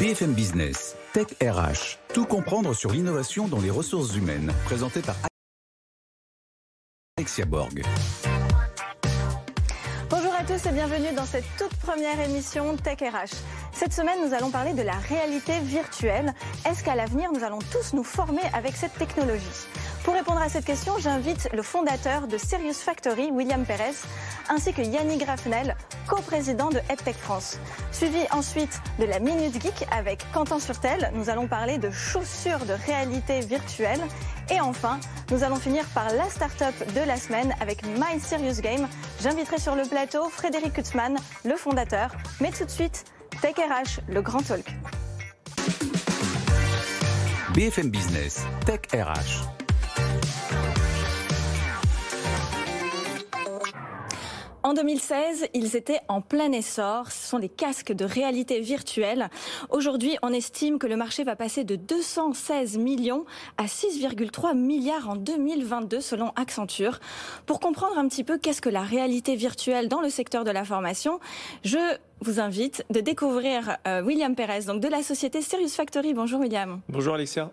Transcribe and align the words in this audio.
BFM 0.00 0.34
Business, 0.34 0.96
Tech 1.12 1.28
RH, 1.40 1.98
tout 2.12 2.24
comprendre 2.24 2.74
sur 2.74 2.90
l'innovation 2.90 3.46
dans 3.46 3.60
les 3.60 3.70
ressources 3.70 4.16
humaines, 4.16 4.52
présenté 4.64 5.00
par 5.02 5.14
Alexia 7.16 7.44
Borg. 7.44 7.80
À 10.44 10.46
tous 10.46 10.66
et 10.66 10.72
bienvenue 10.72 11.14
dans 11.16 11.24
cette 11.24 11.46
toute 11.56 11.74
première 11.76 12.20
émission 12.20 12.76
Tech 12.76 12.98
RH. 13.00 13.34
Cette 13.72 13.94
semaine, 13.94 14.18
nous 14.26 14.34
allons 14.34 14.50
parler 14.50 14.74
de 14.74 14.82
la 14.82 14.92
réalité 14.92 15.58
virtuelle. 15.60 16.34
Est-ce 16.68 16.84
qu'à 16.84 16.94
l'avenir, 16.94 17.30
nous 17.32 17.44
allons 17.44 17.60
tous 17.72 17.94
nous 17.94 18.04
former 18.04 18.42
avec 18.52 18.76
cette 18.76 18.92
technologie? 18.92 19.66
Pour 20.04 20.12
répondre 20.12 20.42
à 20.42 20.50
cette 20.50 20.66
question, 20.66 20.98
j'invite 20.98 21.48
le 21.54 21.62
fondateur 21.62 22.26
de 22.26 22.36
Serious 22.36 22.74
Factory, 22.74 23.30
William 23.30 23.64
Perez, 23.64 23.94
ainsi 24.50 24.74
que 24.74 24.82
Yannick 24.82 25.24
Grafnel, 25.24 25.76
co-président 26.06 26.68
de 26.68 26.80
EdTech 26.90 27.16
France. 27.16 27.58
Suivi 27.90 28.20
ensuite 28.30 28.82
de 28.98 29.06
la 29.06 29.20
Minute 29.20 29.54
Geek 29.54 29.86
avec 29.90 30.30
Quentin 30.34 30.60
Surtel, 30.60 31.10
nous 31.14 31.30
allons 31.30 31.46
parler 31.46 31.78
de 31.78 31.90
chaussures 31.90 32.66
de 32.66 32.74
réalité 32.86 33.40
virtuelle. 33.40 34.00
Et 34.50 34.60
enfin, 34.60 35.00
nous 35.30 35.42
allons 35.42 35.56
finir 35.56 35.84
par 35.94 36.12
la 36.12 36.28
start-up 36.28 36.74
de 36.94 37.00
la 37.00 37.16
semaine 37.16 37.54
avec 37.60 37.84
My 37.86 38.20
Serious 38.20 38.60
Game. 38.60 38.86
J'inviterai 39.22 39.58
sur 39.58 39.74
le 39.74 39.84
plateau 39.84 40.28
Frédéric 40.28 40.74
Kutzmann, 40.74 41.16
le 41.44 41.56
fondateur. 41.56 42.10
Mais 42.40 42.50
tout 42.50 42.64
de 42.64 42.70
suite, 42.70 43.04
Tech 43.40 43.54
RH, 43.56 44.00
le 44.08 44.22
grand 44.22 44.42
talk. 44.42 44.66
BFM 47.54 47.90
Business, 47.90 48.44
Tech 48.66 48.80
RH. 48.92 49.63
En 54.66 54.72
2016, 54.72 55.48
ils 55.52 55.76
étaient 55.76 56.00
en 56.08 56.22
plein 56.22 56.50
essor. 56.50 57.12
Ce 57.12 57.28
sont 57.28 57.36
les 57.36 57.50
casques 57.50 57.92
de 57.92 58.06
réalité 58.06 58.60
virtuelle. 58.60 59.28
Aujourd'hui, 59.68 60.16
on 60.22 60.32
estime 60.32 60.78
que 60.78 60.86
le 60.86 60.96
marché 60.96 61.22
va 61.22 61.36
passer 61.36 61.64
de 61.64 61.76
216 61.76 62.78
millions 62.78 63.26
à 63.58 63.66
6,3 63.66 64.56
milliards 64.56 65.10
en 65.10 65.16
2022 65.16 66.00
selon 66.00 66.30
Accenture. 66.36 67.00
Pour 67.44 67.60
comprendre 67.60 67.98
un 67.98 68.08
petit 68.08 68.24
peu 68.24 68.38
qu'est-ce 68.38 68.62
que 68.62 68.70
la 68.70 68.80
réalité 68.80 69.36
virtuelle 69.36 69.88
dans 69.88 70.00
le 70.00 70.08
secteur 70.08 70.44
de 70.44 70.50
la 70.50 70.64
formation, 70.64 71.20
je 71.62 71.98
vous 72.20 72.40
invite 72.40 72.84
de 72.90 73.00
découvrir 73.00 73.76
euh, 73.86 74.02
William 74.02 74.34
Perez, 74.34 74.62
donc 74.66 74.80
de 74.80 74.88
la 74.88 75.02
société 75.02 75.42
Serious 75.42 75.68
Factory. 75.68 76.14
Bonjour 76.14 76.40
William. 76.40 76.80
Bonjour 76.88 77.14
Alexia. 77.14 77.50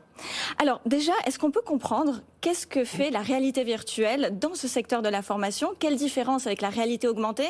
Alors 0.59 0.81
déjà, 0.85 1.13
est-ce 1.25 1.39
qu'on 1.39 1.51
peut 1.51 1.61
comprendre 1.61 2.21
qu'est-ce 2.41 2.67
que 2.67 2.83
fait 2.83 3.09
la 3.09 3.21
réalité 3.21 3.63
virtuelle 3.63 4.37
dans 4.39 4.53
ce 4.53 4.67
secteur 4.67 5.01
de 5.01 5.09
la 5.09 5.21
formation? 5.21 5.69
Quelle 5.79 5.95
différence 5.95 6.47
avec 6.47 6.61
la 6.61 6.69
réalité 6.69 7.07
augmentée? 7.07 7.49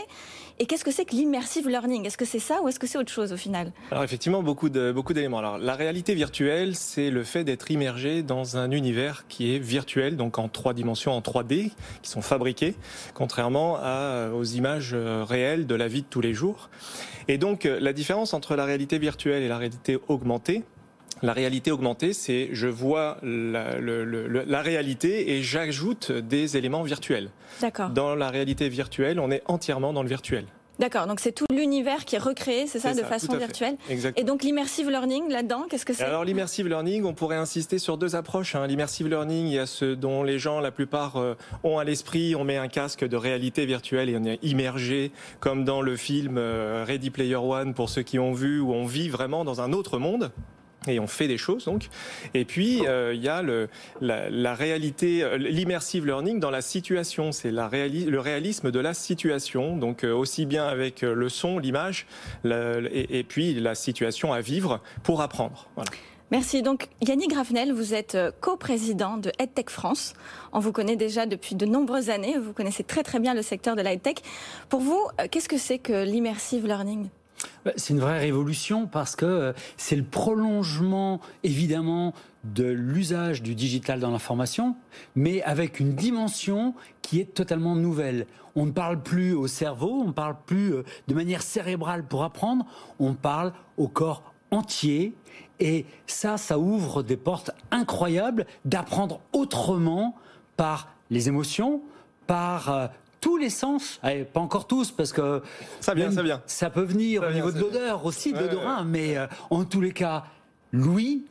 Et 0.59 0.65
qu'est-ce 0.65 0.83
que 0.83 0.91
c'est 0.91 1.05
que 1.05 1.15
l'immersive 1.15 1.67
learning? 1.67 2.05
Est-ce 2.05 2.17
que 2.17 2.25
c'est 2.25 2.39
ça 2.39 2.61
ou 2.61 2.67
est-ce 2.69 2.79
que 2.79 2.87
c'est 2.87 2.97
autre 2.97 3.11
chose 3.11 3.33
au 3.33 3.37
final? 3.37 3.71
Alors 3.91 4.03
effectivement, 4.03 4.43
beaucoup 4.43 4.69
de 4.69 4.91
beaucoup 4.91 5.13
d'éléments. 5.13 5.39
Alors 5.39 5.57
la 5.57 5.75
réalité 5.75 6.13
virtuelle, 6.13 6.75
c'est 6.75 7.09
le 7.09 7.23
fait 7.23 7.43
d'être 7.43 7.71
immergé 7.71 8.23
dans 8.23 8.57
un 8.57 8.71
univers 8.71 9.25
qui 9.27 9.55
est 9.55 9.59
virtuel, 9.59 10.17
donc 10.17 10.37
en 10.37 10.47
trois 10.47 10.73
dimensions, 10.73 11.13
en 11.13 11.21
3D, 11.21 11.71
qui 12.01 12.09
sont 12.09 12.21
fabriqués, 12.21 12.75
contrairement 13.13 13.77
à, 13.81 14.29
aux 14.33 14.43
images 14.43 14.91
euh, 14.93 15.23
réelles 15.27 15.67
de 15.67 15.75
la 15.75 15.87
vie 15.87 16.01
de 16.01 16.07
tous 16.07 16.21
les 16.21 16.33
jours. 16.33 16.69
Et 17.27 17.37
donc, 17.37 17.65
euh, 17.65 17.79
la 17.79 17.93
différence 17.93 18.33
entre 18.33 18.55
la 18.55 18.65
réalité 18.65 18.97
virtuelle 18.97 19.43
et 19.43 19.47
la 19.47 19.57
réalité 19.57 19.97
augmentée, 20.07 20.63
la 21.23 21.33
réalité 21.33 21.71
augmentée, 21.71 22.13
c'est 22.13 22.49
je 22.51 22.67
vois 22.67 23.17
la, 23.21 23.79
la 23.79 24.61
réalité 24.61 25.33
et 25.33 25.43
j'ajoute 25.43 26.11
des 26.11 26.57
éléments 26.57 26.83
virtuels. 26.83 27.29
D'accord. 27.61 27.89
Dans 27.89 28.15
la 28.15 28.29
réalité 28.29 28.69
virtuelle, 28.69 29.19
on 29.19 29.29
est 29.29 29.43
entièrement 29.45 29.93
dans 29.93 30.01
le 30.01 30.09
virtuel. 30.09 30.45
D'accord, 30.79 31.05
donc 31.05 31.19
c'est 31.19 31.31
tout 31.31 31.45
l'univers 31.51 32.05
qui 32.05 32.15
est 32.15 32.19
recréé, 32.19 32.65
c'est 32.65 32.79
ça, 32.79 32.93
de 32.93 33.03
façon 33.03 33.35
virtuelle. 33.37 33.75
Exactement. 33.89 34.21
Et 34.21 34.27
donc 34.27 34.43
l'immersive 34.43 34.89
learning 34.89 35.29
là-dedans, 35.29 35.65
qu'est-ce 35.69 35.85
que 35.85 35.93
c'est? 35.93 36.03
Alors 36.03 36.23
l'immersive 36.23 36.67
learning, 36.67 37.03
on 37.05 37.13
pourrait 37.13 37.35
insister 37.35 37.77
sur 37.77 37.97
deux 37.97 38.15
approches. 38.15 38.55
Hein. 38.55 38.65
L'immersive 38.65 39.07
learning, 39.07 39.47
il 39.47 39.53
y 39.53 39.59
a 39.59 39.65
ce 39.65 39.93
dont 39.93 40.23
les 40.23 40.39
gens, 40.39 40.59
la 40.59 40.71
plupart, 40.71 41.17
euh, 41.17 41.35
ont 41.63 41.77
à 41.77 41.83
l'esprit. 41.83 42.35
On 42.35 42.43
met 42.43 42.57
un 42.57 42.67
casque 42.67 43.07
de 43.07 43.15
réalité 43.15 43.65
virtuelle 43.65 44.09
et 44.09 44.17
on 44.17 44.23
est 44.23 44.39
immergé, 44.43 45.11
comme 45.39 45.65
dans 45.65 45.81
le 45.81 45.95
film 45.95 46.37
euh, 46.37 46.83
Ready 46.87 47.11
Player 47.11 47.35
One, 47.35 47.73
pour 47.73 47.89
ceux 47.89 48.01
qui 48.01 48.17
ont 48.17 48.33
vu, 48.33 48.59
où 48.59 48.73
on 48.73 48.85
vit 48.85 49.09
vraiment 49.09 49.45
dans 49.45 49.61
un 49.61 49.73
autre 49.73 49.99
monde 49.99 50.31
et 50.87 50.99
on 50.99 51.07
fait 51.07 51.27
des 51.27 51.37
choses 51.37 51.65
donc. 51.65 51.89
Et 52.33 52.45
puis 52.45 52.87
euh, 52.87 53.13
il 53.13 53.21
y 53.21 53.27
a 53.27 53.41
le, 53.41 53.69
la, 54.01 54.29
la 54.29 54.55
réalité, 54.55 55.23
euh, 55.23 55.37
l'immersive 55.37 56.05
learning 56.05 56.39
dans 56.39 56.49
la 56.49 56.61
situation. 56.61 57.31
C'est 57.31 57.51
la 57.51 57.69
le 57.71 58.19
réalisme 58.19 58.71
de 58.71 58.79
la 58.79 58.93
situation. 58.93 59.77
Donc 59.77 60.03
euh, 60.03 60.13
aussi 60.13 60.45
bien 60.45 60.65
avec 60.65 61.01
le 61.01 61.29
son, 61.29 61.59
l'image, 61.59 62.05
et, 62.45 63.19
et, 63.19 63.23
puis 63.23 63.53
la 63.53 63.75
situation 63.75 64.33
à 64.33 64.41
vivre 64.41 64.81
pour 65.03 65.21
apprendre. 65.21 65.69
Voilà. 65.75 65.89
Merci. 66.31 66.61
Donc, 66.61 66.87
Yannick 67.01 67.31
Grafnel, 67.31 67.73
vous 67.73 67.93
êtes 67.93 68.17
co-président 68.39 69.17
de 69.17 69.31
EdTech 69.37 69.69
France. 69.69 70.13
On 70.53 70.59
vous 70.59 70.71
connaît 70.71 70.95
déjà 70.95 71.25
depuis 71.25 71.55
de 71.55 71.65
nombreuses 71.65 72.09
années. 72.09 72.37
Vous 72.37 72.53
connaissez 72.53 72.83
très 72.83 73.03
très 73.03 73.19
bien 73.19 73.33
le 73.33 73.41
secteur 73.41 73.75
de 73.75 73.81
l'EdTech. 73.81 74.21
Pour 74.69 74.79
vous, 74.79 75.01
qu'est-ce 75.29 75.49
que 75.49 75.57
c'est 75.57 75.79
que 75.79 76.03
l'immersive 76.03 76.65
learning? 76.65 77.09
C'est 77.75 77.93
une 77.93 77.99
vraie 77.99 78.19
révolution 78.19 78.87
parce 78.87 79.15
que 79.15 79.25
euh, 79.25 79.53
c'est 79.77 79.95
le 79.95 80.03
prolongement, 80.03 81.19
évidemment, 81.43 82.13
de 82.43 82.65
l'usage 82.65 83.43
du 83.43 83.53
digital 83.53 83.99
dans 83.99 84.11
l'information, 84.11 84.75
mais 85.15 85.43
avec 85.43 85.79
une 85.79 85.93
dimension 85.93 86.73
qui 87.01 87.19
est 87.19 87.33
totalement 87.33 87.75
nouvelle. 87.75 88.25
On 88.55 88.65
ne 88.65 88.71
parle 88.71 89.01
plus 89.01 89.33
au 89.33 89.47
cerveau, 89.47 90.01
on 90.03 90.07
ne 90.07 90.11
parle 90.11 90.35
plus 90.45 90.73
euh, 90.73 90.83
de 91.07 91.13
manière 91.13 91.41
cérébrale 91.41 92.03
pour 92.03 92.23
apprendre, 92.23 92.65
on 92.99 93.13
parle 93.13 93.53
au 93.77 93.87
corps 93.87 94.23
entier. 94.49 95.13
Et 95.59 95.85
ça, 96.07 96.37
ça 96.37 96.57
ouvre 96.57 97.03
des 97.03 97.17
portes 97.17 97.51
incroyables 97.69 98.47
d'apprendre 98.65 99.21
autrement 99.33 100.15
par 100.57 100.89
les 101.11 101.27
émotions, 101.27 101.81
par 102.25 102.69
euh, 102.69 102.87
tous 103.21 103.37
les 103.37 103.49
sens, 103.49 103.99
Allez, 104.03 104.25
pas 104.25 104.39
encore 104.41 104.67
tous 104.67 104.91
parce 104.91 105.13
que 105.13 105.41
ça 105.79 105.93
vient, 105.93 106.11
ça 106.11 106.23
vient. 106.23 106.41
Ça 106.47 106.69
peut 106.69 106.81
venir 106.83 107.21
Ça 107.21 107.27
au 107.27 107.31
vient, 107.31 107.45
niveau 107.45 107.51
de 107.51 107.59
l'odeur 107.61 108.05
aussi, 108.05 108.33
de 108.33 108.37
Ouais, 108.37 108.43
l'odorat, 108.43 108.79
ouais. 108.79 108.85
mais 108.85 109.17
euh, 109.17 109.27
en 109.51 109.63
tous 109.63 109.79
les 109.79 109.91
cas, 109.93 110.25
l'ouïe, 110.73 111.23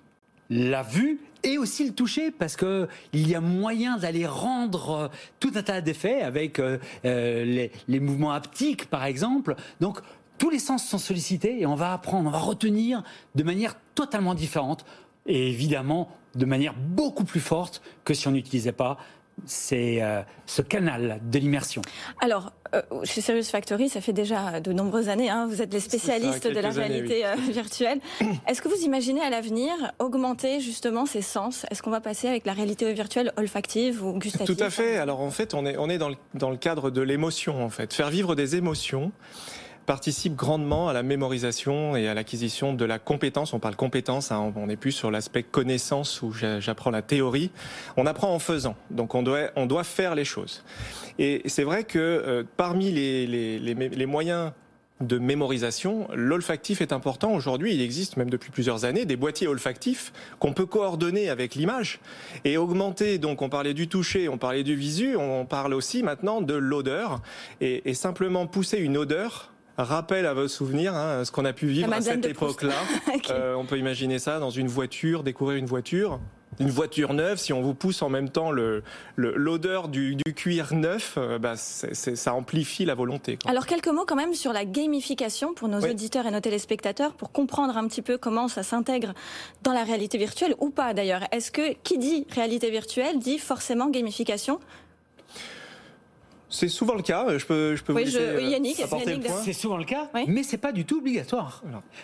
la 0.49 0.83
vue 0.83 1.21
et 1.43 1.59
aussi 1.59 1.87
le 1.87 1.93
toucher 1.95 2.31
parce 2.31 2.55
que 2.57 2.87
il 3.13 3.29
y 3.29 3.35
a 3.35 3.41
moyen 3.41 3.97
d'aller 3.97 4.27
rendre 4.27 4.91
euh, 4.91 5.09
tout 5.41 5.53
un 5.55 5.63
tas 5.63 5.81
d'effets 5.81 6.23
avec 6.23 6.59
euh, 6.59 6.79
les, 7.03 7.71
les 7.89 8.01
mouvements 8.01 8.33
haptiques 8.33 8.87
par 8.91 9.05
exemple. 9.05 9.55
Donc 9.81 10.01
tous 10.39 10.51
les 10.51 10.59
sens 10.59 10.87
sont 10.87 10.99
sollicités 10.99 11.61
et 11.61 11.67
on 11.67 11.75
va 11.75 11.93
apprendre, 11.93 12.29
on 12.29 12.33
va 12.33 12.39
retenir 12.39 13.03
de 13.35 13.43
manière 13.43 13.75
totalement 13.95 14.35
différente 14.35 14.85
et 15.27 15.49
évidemment 15.51 16.11
de 16.35 16.45
manière 16.47 16.75
beaucoup 16.75 17.25
plus 17.25 17.41
forte 17.41 17.83
que 18.05 18.15
si 18.15 18.29
on 18.29 18.33
n'utilisait 18.33 18.73
pas 18.73 18.99
c'est 19.47 20.03
euh, 20.03 20.23
ce 20.47 20.63
canal 20.63 21.21
de 21.23 21.39
l'immersion. 21.39 21.83
Alors, 22.21 22.53
euh, 22.75 22.83
chez 23.05 23.21
Serious 23.21 23.45
Factory, 23.45 23.89
ça 23.89 24.01
fait 24.01 24.13
déjà 24.13 24.61
de 24.61 24.73
nombreuses 24.73 25.09
années, 25.09 25.29
hein, 25.29 25.47
vous 25.49 25.63
êtes 25.63 25.73
les 25.73 25.81
spécialistes 25.81 26.45
ça, 26.45 26.51
de 26.51 26.61
la 26.61 26.69
années, 26.69 26.81
réalité 26.81 27.27
euh, 27.27 27.35
virtuelle. 27.51 28.01
Est-ce 28.47 28.63
que 28.63 28.69
vous 28.69 28.83
imaginez 28.83 29.21
à 29.21 29.31
l'avenir 29.31 29.73
augmenter 29.99 30.61
justement 30.61 31.07
ces 31.07 31.23
sens? 31.23 31.67
Est-ce 31.71 31.83
qu'on 31.83 31.91
va 31.91 32.01
passer 32.01 32.29
avec 32.29 32.47
la 32.47 32.53
réalité 32.53 32.93
virtuelle 32.93 33.33
olfactive 33.37 34.05
ou 34.05 34.19
gustative? 34.19 34.55
Tout 34.55 34.63
à 34.63 34.71
fait. 34.71 34.97
Alors 34.97 35.21
en 35.21 35.31
fait, 35.31 35.55
on 35.55 35.67
est, 35.67 35.77
on 35.77 35.89
est 35.89 35.99
dans, 35.99 36.09
le, 36.09 36.17
dans 36.35 36.51
le 36.51 36.57
cadre 36.57 36.91
de 36.91 37.01
l'émotion, 37.01 37.65
en 37.65 37.71
fait. 37.71 37.93
Faire 37.93 38.11
vivre 38.11 38.35
des 38.35 38.57
émotions 38.57 39.13
participe 39.91 40.37
grandement 40.37 40.89
à 40.89 40.93
la 40.93 41.03
mémorisation 41.03 41.97
et 41.97 42.07
à 42.07 42.15
l'acquisition 42.15 42.75
de 42.75 42.85
la 42.85 43.01
compétence. 43.01 43.55
On 43.55 43.59
parle 43.59 43.75
compétence, 43.75 44.31
hein, 44.31 44.53
on 44.55 44.69
n'est 44.69 44.77
plus 44.77 44.93
sur 44.93 45.11
l'aspect 45.11 45.43
connaissance 45.43 46.23
où 46.23 46.33
j'apprends 46.33 46.93
la 46.93 47.03
théorie. 47.03 47.51
On 47.97 48.07
apprend 48.07 48.33
en 48.33 48.39
faisant, 48.39 48.77
donc 48.93 49.17
on 49.17 49.25
doit, 49.25 49.83
faire 49.83 50.15
les 50.15 50.25
choses. 50.25 50.63
Et 51.19 51.43
c'est 51.47 51.65
vrai 51.65 51.83
que 51.83 51.99
euh, 51.99 52.45
parmi 52.57 52.93
les, 52.93 54.07
moyens 54.07 54.53
de 55.01 55.19
mémorisation, 55.19 56.07
l'olfactif 56.15 56.81
est 56.81 56.93
important. 56.93 57.33
Aujourd'hui, 57.33 57.75
il 57.75 57.83
existe 57.83 58.17
même 58.17 58.31
depuis 58.31 58.53
plusieurs 58.53 58.85
années 58.85 59.07
des 59.07 59.17
boîtiers 59.17 59.49
olfactifs 59.49 60.13
qu'on 60.39 60.53
peut 60.53 60.67
coordonner 60.67 61.31
avec 61.31 61.57
l'image 61.57 61.99
et 62.45 62.59
augmenter. 62.59 63.19
Donc, 63.19 63.43
on 63.43 63.49
parlait 63.49 63.75
du 63.75 63.89
toucher, 63.89 64.29
on 64.29 64.39
parlait 64.39 64.63
du 64.63 64.77
visu, 64.77 65.17
on 65.17 65.47
parle 65.47 65.75
aussi 65.75 66.05
maintenant 66.05 66.43
de 66.43 66.55
l'odeur 66.55 67.23
et 67.61 67.93
simplement 67.95 68.47
pousser 68.47 68.79
une 68.79 68.97
odeur 68.97 69.51
rappelle 69.83 70.27
à 70.27 70.35
vos 70.35 70.49
souvenirs 70.49 70.95
hein, 70.95 71.25
ce 71.25 71.33
qu'on 71.33 71.45
a 71.45 71.53
pu 71.53 71.67
vivre 71.67 71.93
à 71.93 72.01
cette 72.01 72.27
époque-là. 72.27 72.75
Euh, 73.31 73.55
on 73.55 73.65
peut 73.65 73.79
imaginer 73.79 74.19
ça 74.19 74.41
dans 74.41 74.51
une 74.51 74.67
voiture, 74.67 75.23
découvrir 75.23 75.59
une 75.59 75.67
voiture 75.67 76.19
une 76.59 76.71
voiture 76.71 77.15
neuve, 77.15 77.39
si 77.39 77.53
on 77.53 77.63
vous 77.63 77.75
pousse 77.75 78.03
en 78.03 78.09
même 78.09 78.29
temps 78.29 78.51
l'odeur 79.17 79.89
du, 79.89 80.17
cuir 80.35 80.75
neuf, 80.75 81.15
euh, 81.17 81.39
bah, 81.39 81.55
ça 81.57 82.35
amplifie 82.35 82.85
la 82.85 82.95
volonté. 82.95 83.39
Alors 83.47 83.67
quelques 83.67 83.89
mots 83.89 84.05
quand 84.07 84.17
même 84.17 84.35
sur 84.35 84.53
la 84.53 84.65
gamification 84.65 85.55
pour 85.55 85.69
nos 85.69 85.81
auditeurs 85.81 86.27
et 86.27 86.31
nos 86.31 86.41
téléspectateurs 86.41 87.15
pour 87.15 87.33
comprendre 87.33 87.77
un 87.77 87.87
petit 87.89 88.03
peu 88.03 88.19
comment 88.19 88.49
ça 88.49 88.63
s'intègre 88.63 89.15
dans 89.63 89.73
la 89.73 89.85
réalité 89.85 90.19
virtuelle 90.19 90.55
ou 90.59 90.71
pas 90.71 90.93
d'ailleurs. 90.93 91.23
Est-ce 91.33 91.51
que 91.51 91.73
qui 91.83 91.99
dit 91.99 92.27
réalité 92.31 92.71
virtuelle 92.71 93.19
dit 93.19 93.39
forcément 93.39 93.89
gamification 93.89 94.61
c'est 96.51 96.69
souvent 96.69 96.95
le 96.95 97.03
cas. 97.03 97.39
Je 97.39 97.47
peux, 97.47 97.77
je 97.77 97.83
peux 97.83 97.93
oui, 97.95 98.05
vous 98.05 98.11
je, 98.11 98.41
Yannick, 98.41 98.83
C'est 99.43 99.53
souvent 99.53 99.77
le 99.77 99.85
cas, 99.85 100.11
oui. 100.15 100.25
mais 100.27 100.43
c'est 100.43 100.59
pas 100.59 100.73
du 100.73 100.85
tout 100.85 100.99
obligatoire. 100.99 101.63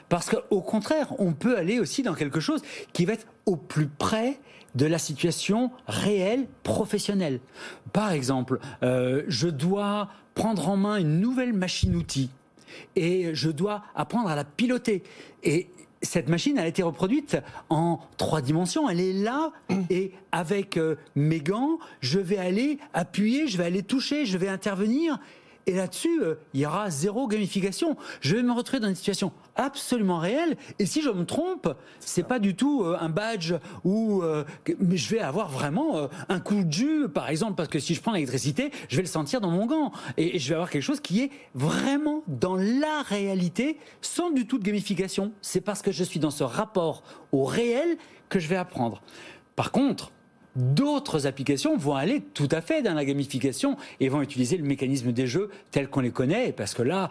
Parce 0.08 0.30
qu'au 0.30 0.60
contraire, 0.60 1.12
on 1.18 1.32
peut 1.32 1.58
aller 1.58 1.80
aussi 1.80 2.02
dans 2.02 2.14
quelque 2.14 2.40
chose 2.40 2.62
qui 2.92 3.04
va 3.04 3.14
être 3.14 3.26
au 3.44 3.56
plus 3.56 3.88
près 3.88 4.38
de 4.74 4.86
la 4.86 4.98
situation 4.98 5.70
réelle 5.86 6.46
professionnelle. 6.62 7.40
Par 7.92 8.12
exemple, 8.12 8.60
euh, 8.82 9.24
je 9.26 9.48
dois 9.48 10.08
prendre 10.34 10.68
en 10.68 10.76
main 10.76 10.98
une 10.98 11.18
nouvelle 11.18 11.54
machine-outil 11.54 12.30
et 12.94 13.34
je 13.34 13.50
dois 13.50 13.82
apprendre 13.94 14.28
à 14.28 14.36
la 14.36 14.44
piloter. 14.44 15.02
Et 15.42 15.68
cette 16.06 16.28
machine 16.28 16.58
a 16.58 16.66
été 16.66 16.82
reproduite 16.82 17.36
en 17.68 18.00
trois 18.16 18.40
dimensions. 18.40 18.88
Elle 18.88 19.00
est 19.00 19.12
là 19.12 19.52
et 19.90 20.12
avec 20.32 20.76
euh, 20.76 20.96
mes 21.14 21.40
gants, 21.40 21.78
je 22.00 22.18
vais 22.18 22.38
aller 22.38 22.78
appuyer, 22.94 23.48
je 23.48 23.58
vais 23.58 23.64
aller 23.64 23.82
toucher, 23.82 24.24
je 24.24 24.38
vais 24.38 24.48
intervenir 24.48 25.18
et 25.66 25.74
là-dessus, 25.74 26.22
euh, 26.22 26.36
il 26.54 26.60
y 26.60 26.66
aura 26.66 26.90
zéro 26.90 27.26
gamification. 27.26 27.96
Je 28.20 28.36
vais 28.36 28.42
me 28.44 28.52
retrouver 28.52 28.78
dans 28.78 28.88
une 28.88 28.94
situation 28.94 29.32
absolument 29.56 30.18
réelle. 30.18 30.56
Et 30.78 30.86
si 30.86 31.02
je 31.02 31.10
me 31.10 31.24
trompe, 31.24 31.74
c'est 31.98 32.22
pas 32.22 32.38
du 32.38 32.54
tout 32.54 32.84
euh, 32.84 32.96
un 33.00 33.08
badge 33.08 33.54
où 33.82 34.22
euh, 34.22 34.44
je 34.66 35.08
vais 35.08 35.18
avoir 35.18 35.48
vraiment 35.48 36.08
un 36.28 36.38
coup 36.38 36.62
de 36.62 36.72
jus, 36.72 37.08
par 37.08 37.28
exemple, 37.28 37.54
parce 37.54 37.68
que 37.68 37.80
si 37.80 37.94
je 37.94 38.00
prends 38.00 38.12
l'électricité, 38.12 38.70
je 38.88 38.96
vais 38.96 39.02
le 39.02 39.08
sentir 39.08 39.40
dans 39.40 39.50
mon 39.50 39.66
gant. 39.66 39.90
Et, 40.16 40.38
je 40.38 40.48
vais 40.50 40.54
avoir 40.54 40.70
quelque 40.70 40.82
chose 40.82 41.00
qui 41.00 41.22
est 41.22 41.30
vraiment 41.54 42.22
dans 42.28 42.54
la 42.54 43.02
réalité, 43.02 43.78
sans 44.00 44.30
du 44.30 44.46
tout 44.46 44.58
de 44.58 44.64
gamification. 44.64 45.32
C'est 45.40 45.60
parce 45.60 45.82
que 45.82 45.90
je 45.90 46.04
suis 46.04 46.20
dans 46.20 46.30
ce 46.30 46.44
rapport 46.44 47.02
au 47.32 47.44
réel 47.44 47.96
que 48.28 48.38
je 48.38 48.46
vais 48.46 48.56
apprendre. 48.56 49.02
Par 49.56 49.72
contre, 49.72 50.12
D'autres 50.56 51.26
applications 51.26 51.76
vont 51.76 51.94
aller 51.94 52.22
tout 52.34 52.48
à 52.50 52.60
fait 52.60 52.82
dans 52.82 52.94
la 52.94 53.04
gamification 53.04 53.76
et 54.00 54.08
vont 54.08 54.22
utiliser 54.22 54.56
le 54.56 54.64
mécanisme 54.64 55.12
des 55.12 55.26
jeux 55.26 55.50
tel 55.70 55.88
qu'on 55.88 56.00
les 56.00 56.10
connaît, 56.10 56.52
parce 56.52 56.74
que 56.74 56.82
là, 56.82 57.10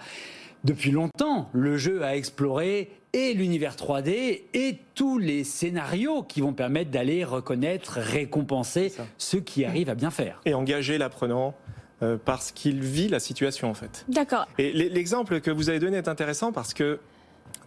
depuis 0.64 0.92
longtemps, 0.92 1.50
le 1.54 1.78
jeu 1.78 2.04
a 2.04 2.16
exploré 2.16 2.90
et 3.14 3.34
l'univers 3.34 3.76
3D 3.76 4.42
et 4.54 4.78
tous 4.94 5.20
les 5.20 5.44
scénarios 5.44 6.24
qui 6.24 6.42
vont 6.42 6.54
permettre 6.54 6.92
d'aller 6.92 7.24
reconnaître, 7.24 8.00
récompenser 8.00 8.92
ceux 9.18 9.40
qui 9.40 9.64
arrivent 9.64 9.90
à 9.90 9.96
bien 9.96 10.10
faire. 10.10 10.42
Et 10.46 10.54
engager 10.54 10.98
l'apprenant 10.98 11.54
euh, 12.02 12.18
parce 12.24 12.52
qu'il 12.52 12.82
vit 12.82 13.08
la 13.08 13.20
situation 13.20 13.70
en 13.70 13.74
fait. 13.74 14.06
D'accord. 14.10 14.48
Et 14.58 14.74
l'exemple 14.74 15.40
que 15.40 15.50
vous 15.50 15.70
avez 15.70 15.80
donné 15.80 15.98
est 15.98 16.10
intéressant 16.10 16.52
parce 16.52 16.74
que 16.74 17.00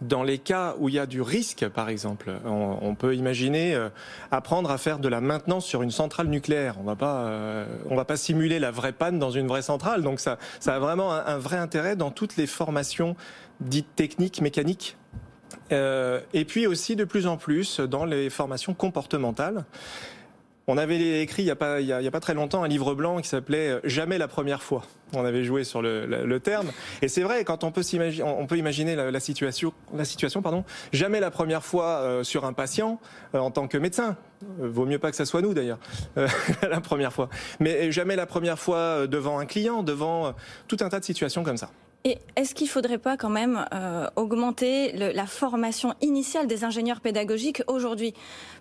dans 0.01 0.23
les 0.23 0.37
cas 0.37 0.75
où 0.79 0.89
il 0.89 0.95
y 0.95 0.99
a 0.99 1.05
du 1.05 1.21
risque, 1.21 1.67
par 1.67 1.89
exemple, 1.89 2.31
on, 2.45 2.95
peut 2.95 3.15
imaginer 3.15 3.75
euh, 3.75 3.89
apprendre 4.31 4.71
à 4.71 4.77
faire 4.77 4.99
de 4.99 5.09
la 5.09 5.21
maintenance 5.21 5.65
sur 5.65 5.81
une 5.81 5.91
centrale 5.91 6.27
nucléaire. 6.27 6.75
On 6.79 6.83
va 6.83 6.95
pas, 6.95 7.25
euh, 7.25 7.65
on 7.89 7.95
va 7.95 8.05
pas 8.05 8.17
simuler 8.17 8.59
la 8.59 8.71
vraie 8.71 8.93
panne 8.93 9.19
dans 9.19 9.31
une 9.31 9.47
vraie 9.47 9.61
centrale. 9.61 10.01
Donc 10.01 10.19
ça, 10.19 10.37
ça 10.59 10.75
a 10.75 10.79
vraiment 10.79 11.11
un, 11.11 11.37
vrai 11.37 11.57
intérêt 11.57 11.95
dans 11.95 12.11
toutes 12.11 12.37
les 12.37 12.47
formations 12.47 13.15
dites 13.59 13.93
techniques, 13.95 14.41
mécaniques. 14.41 14.97
Euh, 15.71 16.21
et 16.33 16.45
puis 16.45 16.65
aussi 16.65 16.95
de 16.95 17.03
plus 17.03 17.27
en 17.27 17.37
plus 17.37 17.79
dans 17.79 18.05
les 18.05 18.29
formations 18.29 18.73
comportementales. 18.73 19.65
On 20.71 20.77
avait 20.77 21.23
écrit 21.23 21.41
il 21.41 21.45
n'y 21.45 21.51
a, 21.51 21.55
pas, 21.55 21.81
il 21.81 21.91
a 21.91 22.11
pas 22.11 22.19
très 22.19 22.35
longtemps 22.35 22.63
un 22.63 22.67
livre 22.67 22.93
blanc 22.93 23.17
qui 23.21 23.27
s'appelait 23.27 23.69
euh, 23.69 23.79
Jamais 23.85 24.19
la 24.19 24.27
première 24.27 24.61
fois. 24.61 24.83
On 25.13 25.25
avait 25.25 25.43
joué 25.43 25.63
sur 25.63 25.81
le, 25.81 26.37
terme. 26.37 26.69
Et 27.01 27.07
c'est 27.07 27.23
vrai, 27.23 27.43
quand 27.43 27.63
on 27.63 27.71
peut, 27.71 27.81
s'imaginer, 27.81 28.23
on 28.23 28.45
peut 28.45 28.57
imaginer 28.57 28.95
la, 28.95 29.19
situation, 29.19 29.73
la 29.95 30.05
situation 30.05 30.43
pardon, 30.43 30.63
jamais 30.93 31.19
la 31.19 31.31
première 31.31 31.65
fois 31.65 32.01
euh, 32.01 32.23
sur 32.23 32.45
un 32.45 32.53
patient 32.53 32.99
euh, 33.33 33.39
en 33.39 33.49
tant 33.49 33.67
que 33.67 33.79
médecin. 33.79 34.15
vaut 34.59 34.85
mieux 34.85 34.99
pas 34.99 35.09
que 35.09 35.17
ça 35.17 35.25
soit 35.25 35.41
nous 35.41 35.55
d'ailleurs, 35.55 35.79
la 36.61 36.81
première 36.81 37.13
fois. 37.13 37.29
Mais 37.59 37.91
jamais 37.91 38.15
la 38.15 38.27
première 38.27 38.59
fois 38.59 39.07
devant 39.07 39.39
un 39.39 39.47
client, 39.47 39.81
devant 39.81 40.35
tout 40.67 40.77
un 40.81 40.89
tas 40.89 40.99
de 40.99 41.05
situations 41.05 41.43
comme 41.43 41.57
ça. 41.57 41.71
Et 42.05 42.17
est-ce 42.37 42.55
qu'il 42.55 42.67
ne 42.67 42.71
faudrait 42.71 42.97
pas 42.97 43.17
quand 43.17 43.29
même 43.29 43.65
euh, 43.73 44.07
augmenter 44.15 44.93
la 44.93 45.25
formation 45.25 45.93
initiale 46.01 46.47
des 46.47 46.63
ingénieurs 46.63 47.01
pédagogiques 47.01 47.61
aujourd'hui? 47.67 48.13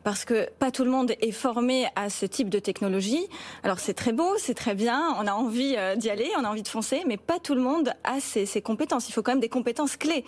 Parce 0.03 0.25
que 0.25 0.49
pas 0.59 0.73
tout 0.73 0.83
le 0.83 0.91
monde 0.91 1.13
est 1.21 1.31
formé 1.31 1.87
à 1.95 2.11
ce 2.11 2.27
type 2.27 2.49
de 2.49 2.59
technologie. 2.59 3.29
Alors 3.63 3.79
c'est 3.79 3.95
très 3.95 4.13
beau, 4.13 4.29
c'est 4.39 4.55
très 4.55 4.75
bien, 4.75 5.15
on 5.21 5.27
a 5.29 5.33
envie 5.33 5.77
euh, 5.79 5.95
d'y 5.95 6.11
aller, 6.11 6.29
on 6.37 6.43
a 6.43 6.51
envie 6.51 6.65
de 6.65 6.69
foncer, 6.69 7.03
mais 7.07 7.17
pas 7.17 7.39
tout 7.39 7.55
le 7.55 7.61
monde 7.61 7.93
a 8.03 8.19
ces, 8.19 8.45
ces, 8.45 8.61
compétences. 8.61 9.09
Il 9.09 9.13
faut 9.13 9.23
quand 9.23 9.33
même 9.33 9.41
des 9.41 9.49
compétences 9.49 9.97
clés. 9.97 10.25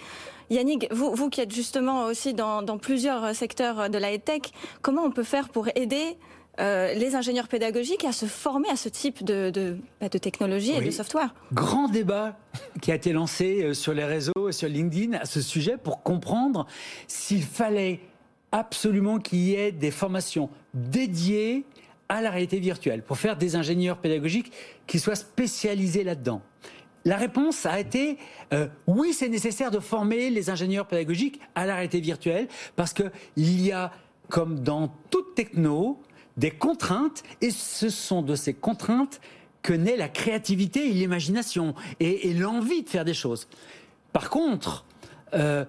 Yannick, 0.48 0.86
vous, 0.92 1.12
vous 1.12 1.30
qui 1.30 1.40
êtes 1.40 1.52
justement 1.52 2.04
aussi 2.04 2.32
dans, 2.32 2.62
dans 2.62 2.78
plusieurs 2.78 3.34
secteurs 3.34 3.90
de 3.90 3.98
la 3.98 4.16
tech, 4.18 4.42
comment 4.82 5.02
on 5.02 5.10
peut 5.10 5.24
faire 5.24 5.48
pour 5.48 5.68
aider 5.74 6.16
euh, 6.60 6.92
les 6.94 7.14
ingénieurs 7.14 7.48
pédagogiques 7.48 8.04
à 8.04 8.12
se 8.12 8.26
former 8.26 8.68
à 8.68 8.76
ce 8.76 8.88
type 8.88 9.24
de, 9.24 9.50
de, 9.50 9.78
bah, 10.00 10.08
technologie 10.08 10.72
et 10.72 10.80
de 10.80 10.90
software. 10.90 11.34
Grand 11.52 11.88
débat 11.88 12.36
qui 12.82 12.92
a 12.92 12.94
été 12.94 13.12
lancé 13.12 13.62
euh, 13.62 13.74
sur 13.74 13.94
les 13.94 14.04
réseaux 14.04 14.48
et 14.48 14.52
sur 14.52 14.68
LinkedIn 14.68 15.16
à 15.18 15.24
ce 15.24 15.40
sujet 15.40 15.76
pour 15.76 16.02
comprendre 16.02 16.66
s'il 17.06 17.42
fallait 17.42 18.00
absolument 18.52 19.18
qu'il 19.18 19.38
y 19.38 19.54
ait 19.54 19.72
des 19.72 19.90
formations 19.90 20.50
dédiées 20.74 21.64
à 22.10 22.20
la 22.20 22.30
réalité 22.30 22.58
virtuelle 22.58 23.02
pour 23.02 23.16
faire 23.16 23.36
des 23.36 23.56
ingénieurs 23.56 23.98
pédagogiques 23.98 24.52
qui 24.86 24.98
soient 24.98 25.14
spécialisés 25.14 26.04
là-dedans. 26.04 26.42
La 27.04 27.16
réponse 27.16 27.64
a 27.64 27.80
été 27.80 28.18
euh, 28.52 28.66
oui, 28.86 29.14
c'est 29.14 29.28
nécessaire 29.28 29.70
de 29.70 29.78
former 29.78 30.28
les 30.28 30.50
ingénieurs 30.50 30.86
pédagogiques 30.86 31.40
à 31.54 31.64
la 31.64 31.74
réalité 31.74 32.00
virtuelle 32.00 32.48
parce 32.76 32.92
qu'il 32.92 33.10
y 33.62 33.72
a, 33.72 33.92
comme 34.28 34.60
dans 34.60 34.88
toute 35.08 35.34
techno, 35.34 36.02
des 36.40 36.50
contraintes, 36.50 37.22
et 37.42 37.50
ce 37.50 37.90
sont 37.90 38.22
de 38.22 38.34
ces 38.34 38.54
contraintes 38.54 39.20
que 39.60 39.74
naît 39.74 39.98
la 39.98 40.08
créativité 40.08 40.88
et 40.88 40.92
l'imagination, 40.94 41.74
et, 42.00 42.32
l'envie 42.32 42.82
de 42.82 42.88
faire 42.88 43.04
des 43.04 43.14
choses. 43.14 43.46
Par 44.14 44.30
contre, 44.30 44.86
euh, 45.34 45.66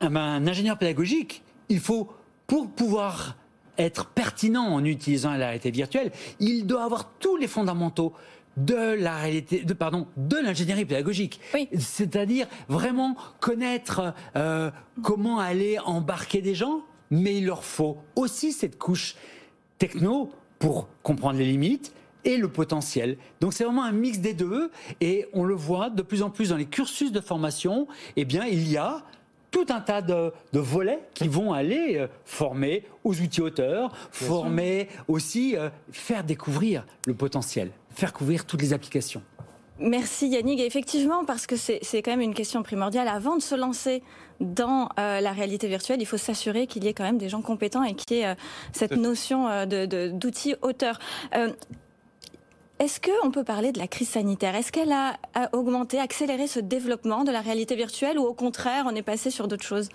un 0.00 0.46
ingénieur 0.46 0.78
pédagogique, 0.78 1.42
il 1.68 1.78
faut, 1.78 2.08
pour 2.46 2.70
pouvoir 2.70 3.36
être 3.76 4.06
pertinent 4.06 4.64
en 4.64 4.82
utilisant 4.82 5.32
la 5.32 5.48
réalité 5.48 5.70
virtuelle, 5.70 6.10
il 6.40 6.66
doit 6.66 6.84
avoir 6.84 7.10
tous 7.20 7.36
les 7.36 7.46
fondamentaux 7.46 8.14
de 8.56 8.74
la 8.74 9.18
réalité, 9.18 9.62
de, 9.62 9.74
pardon, 9.74 10.08
de 10.16 10.36
l'ingénierie 10.36 10.86
pédagogique. 10.86 11.38
C'est-à-dire 11.78 12.48
vraiment 12.68 13.14
connaître 13.40 14.14
euh, 14.36 14.70
comment 15.02 15.38
aller 15.38 15.78
embarquer 15.84 16.40
des 16.40 16.54
gens, 16.54 16.80
mais 17.10 17.36
il 17.36 17.44
leur 17.44 17.62
faut 17.62 17.98
aussi 18.16 18.52
cette 18.52 18.78
couche 18.78 19.14
techno 19.78 20.30
pour 20.58 20.88
comprendre 21.02 21.38
les 21.38 21.44
limites 21.44 21.92
et 22.24 22.36
le 22.36 22.48
potentiel. 22.48 23.16
Donc 23.40 23.52
c'est 23.52 23.64
vraiment 23.64 23.84
un 23.84 23.92
mix 23.92 24.18
des 24.18 24.34
deux 24.34 24.70
et 25.00 25.26
on 25.32 25.44
le 25.44 25.54
voit 25.54 25.90
de 25.90 26.02
plus 26.02 26.22
en 26.22 26.30
plus 26.30 26.50
dans 26.50 26.56
les 26.56 26.66
cursus 26.66 27.12
de 27.12 27.20
formation, 27.20 27.86
eh 28.16 28.24
bien 28.24 28.44
il 28.44 28.68
y 28.70 28.76
a 28.76 29.04
tout 29.50 29.66
un 29.70 29.80
tas 29.80 30.02
de, 30.02 30.32
volets 30.52 31.00
qui 31.14 31.28
vont 31.28 31.52
aller 31.52 31.96
euh, 31.96 32.06
former 32.24 32.84
aux 33.02 33.18
outils 33.18 33.40
auteurs, 33.40 33.94
former 34.10 34.88
aussi, 35.06 35.56
euh, 35.56 35.70
faire 35.90 36.22
découvrir 36.22 36.84
le 37.06 37.14
potentiel, 37.14 37.70
faire 37.90 38.12
couvrir 38.12 38.44
toutes 38.44 38.60
les 38.60 38.72
applications. 38.72 39.22
Merci 39.80 40.28
Yannick. 40.28 40.60
effectivement, 40.60 41.24
parce 41.24 41.46
que 41.46 41.56
c'est 41.56 42.02
quand 42.02 42.10
même 42.10 42.20
une 42.20 42.34
question 42.34 42.62
primordiale, 42.62 43.06
avant 43.06 43.36
de 43.36 43.42
se 43.42 43.54
lancer 43.54 44.02
dans 44.40 44.88
euh, 44.98 45.20
la 45.20 45.32
réalité 45.32 45.68
virtuelle, 45.68 46.00
il 46.00 46.06
faut 46.06 46.16
s'assurer 46.16 46.66
qu'il 46.66 46.84
y 46.84 46.88
ait 46.88 46.94
quand 46.94 47.04
même 47.04 47.18
des 47.18 47.28
gens 47.28 47.42
compétents 47.42 47.82
et 47.82 47.94
qu'il 47.94 48.16
y 48.16 48.20
ait 48.20 48.26
euh, 48.26 48.34
cette 48.72 48.96
notion 48.96 49.48
euh, 49.48 50.10
d'outils 50.10 50.54
auteurs. 50.62 50.98
Est-ce 52.78 53.00
qu'on 53.00 53.32
peut 53.32 53.42
parler 53.42 53.72
de 53.72 53.78
la 53.80 53.88
crise 53.88 54.10
sanitaire? 54.10 54.54
Est-ce 54.54 54.70
qu'elle 54.70 54.92
a, 54.92 55.18
augmenté, 55.52 55.98
accéléré 55.98 56.46
ce 56.46 56.60
développement 56.60 57.24
de 57.24 57.32
la 57.32 57.40
réalité 57.40 57.74
virtuelle 57.74 58.20
ou 58.20 58.22
au 58.22 58.34
contraire, 58.34 58.84
on 58.86 58.94
est 58.94 59.02
passé 59.02 59.30
sur 59.30 59.48
d'autres 59.48 59.64
choses? 59.64 59.88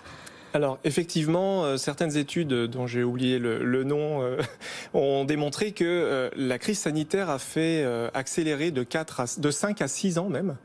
Alors 0.54 0.78
effectivement, 0.84 1.64
euh, 1.64 1.76
certaines 1.76 2.16
études 2.16 2.54
dont 2.66 2.86
j'ai 2.86 3.02
oublié 3.02 3.40
le, 3.40 3.82
nom 3.82 4.22
euh, 4.22 4.38
ont 4.94 5.24
démontré 5.24 5.72
que 5.72 5.84
euh, 5.84 6.30
la 6.36 6.60
crise 6.60 6.78
sanitaire 6.78 7.28
a 7.28 7.40
fait 7.40 7.84
accélérer 8.14 8.70
de 8.70 8.84
4 8.84 9.40
de 9.40 9.50
5 9.50 9.82
à 9.82 9.88
6 9.88 10.18
ans 10.18 10.28
même 10.28 10.56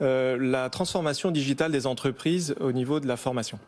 la 0.00 0.68
transformation 0.68 1.30
digitale 1.30 1.70
des 1.70 1.86
entreprises 1.86 2.54
au 2.60 2.72
niveau 2.72 2.98
de 3.00 3.06
la 3.06 3.16
formation. 3.16 3.58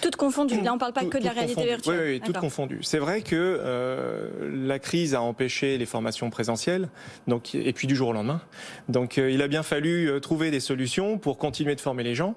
Toutes 0.00 0.16
confondues. 0.16 0.60
Là, 0.62 0.70
on 0.70 0.76
ne 0.76 0.80
parle 0.80 0.92
pas 0.92 1.04
que 1.04 1.18
de 1.18 1.24
la 1.24 1.32
réalité 1.32 1.66
virtuelle. 1.66 2.00
Oui, 2.00 2.12
oui, 2.14 2.20
toutes 2.24 2.38
confondues. 2.38 2.78
C'est 2.82 2.98
vrai 2.98 3.22
que 3.22 3.60
la 4.40 4.78
crise 4.78 5.14
a 5.14 5.20
empêché 5.20 5.76
les 5.76 5.86
formations 5.86 6.30
présentielles, 6.30 6.88
donc 7.26 7.54
et 7.54 7.72
puis 7.72 7.86
du 7.86 7.96
jour 7.96 8.10
au 8.10 8.12
lendemain. 8.12 8.40
Donc 8.88 9.16
il 9.16 9.42
a 9.42 9.48
bien 9.48 9.62
fallu 9.62 10.10
trouver 10.22 10.50
des 10.50 10.60
solutions 10.60 11.18
pour 11.18 11.36
continuer 11.38 11.74
de 11.74 11.80
former 11.80 12.04
les 12.04 12.14
gens 12.14 12.36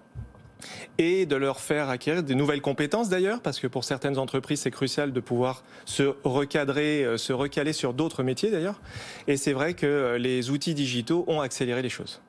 et 0.97 1.25
de 1.25 1.35
leur 1.35 1.59
faire 1.59 1.89
acquérir 1.89 2.23
des 2.23 2.35
nouvelles 2.35 2.61
compétences 2.61 3.09
d'ailleurs, 3.09 3.41
parce 3.41 3.59
que 3.59 3.67
pour 3.67 3.83
certaines 3.83 4.17
entreprises, 4.17 4.61
c'est 4.61 4.71
crucial 4.71 5.13
de 5.13 5.19
pouvoir 5.19 5.63
se 5.85 6.15
recadrer, 6.23 7.03
euh, 7.03 7.17
se 7.17 7.33
recaler 7.33 7.73
sur 7.73 7.93
d'autres 7.93 8.23
métiers 8.23 8.51
d'ailleurs. 8.51 8.81
Et 9.27 9.37
c'est 9.37 9.53
vrai 9.53 9.73
que 9.73 9.85
euh, 9.85 10.17
les 10.17 10.49
outils 10.49 10.73
digitaux 10.73 11.25
ont 11.27 11.41
accéléré 11.41 11.81
les 11.81 11.89
choses. 11.89 12.21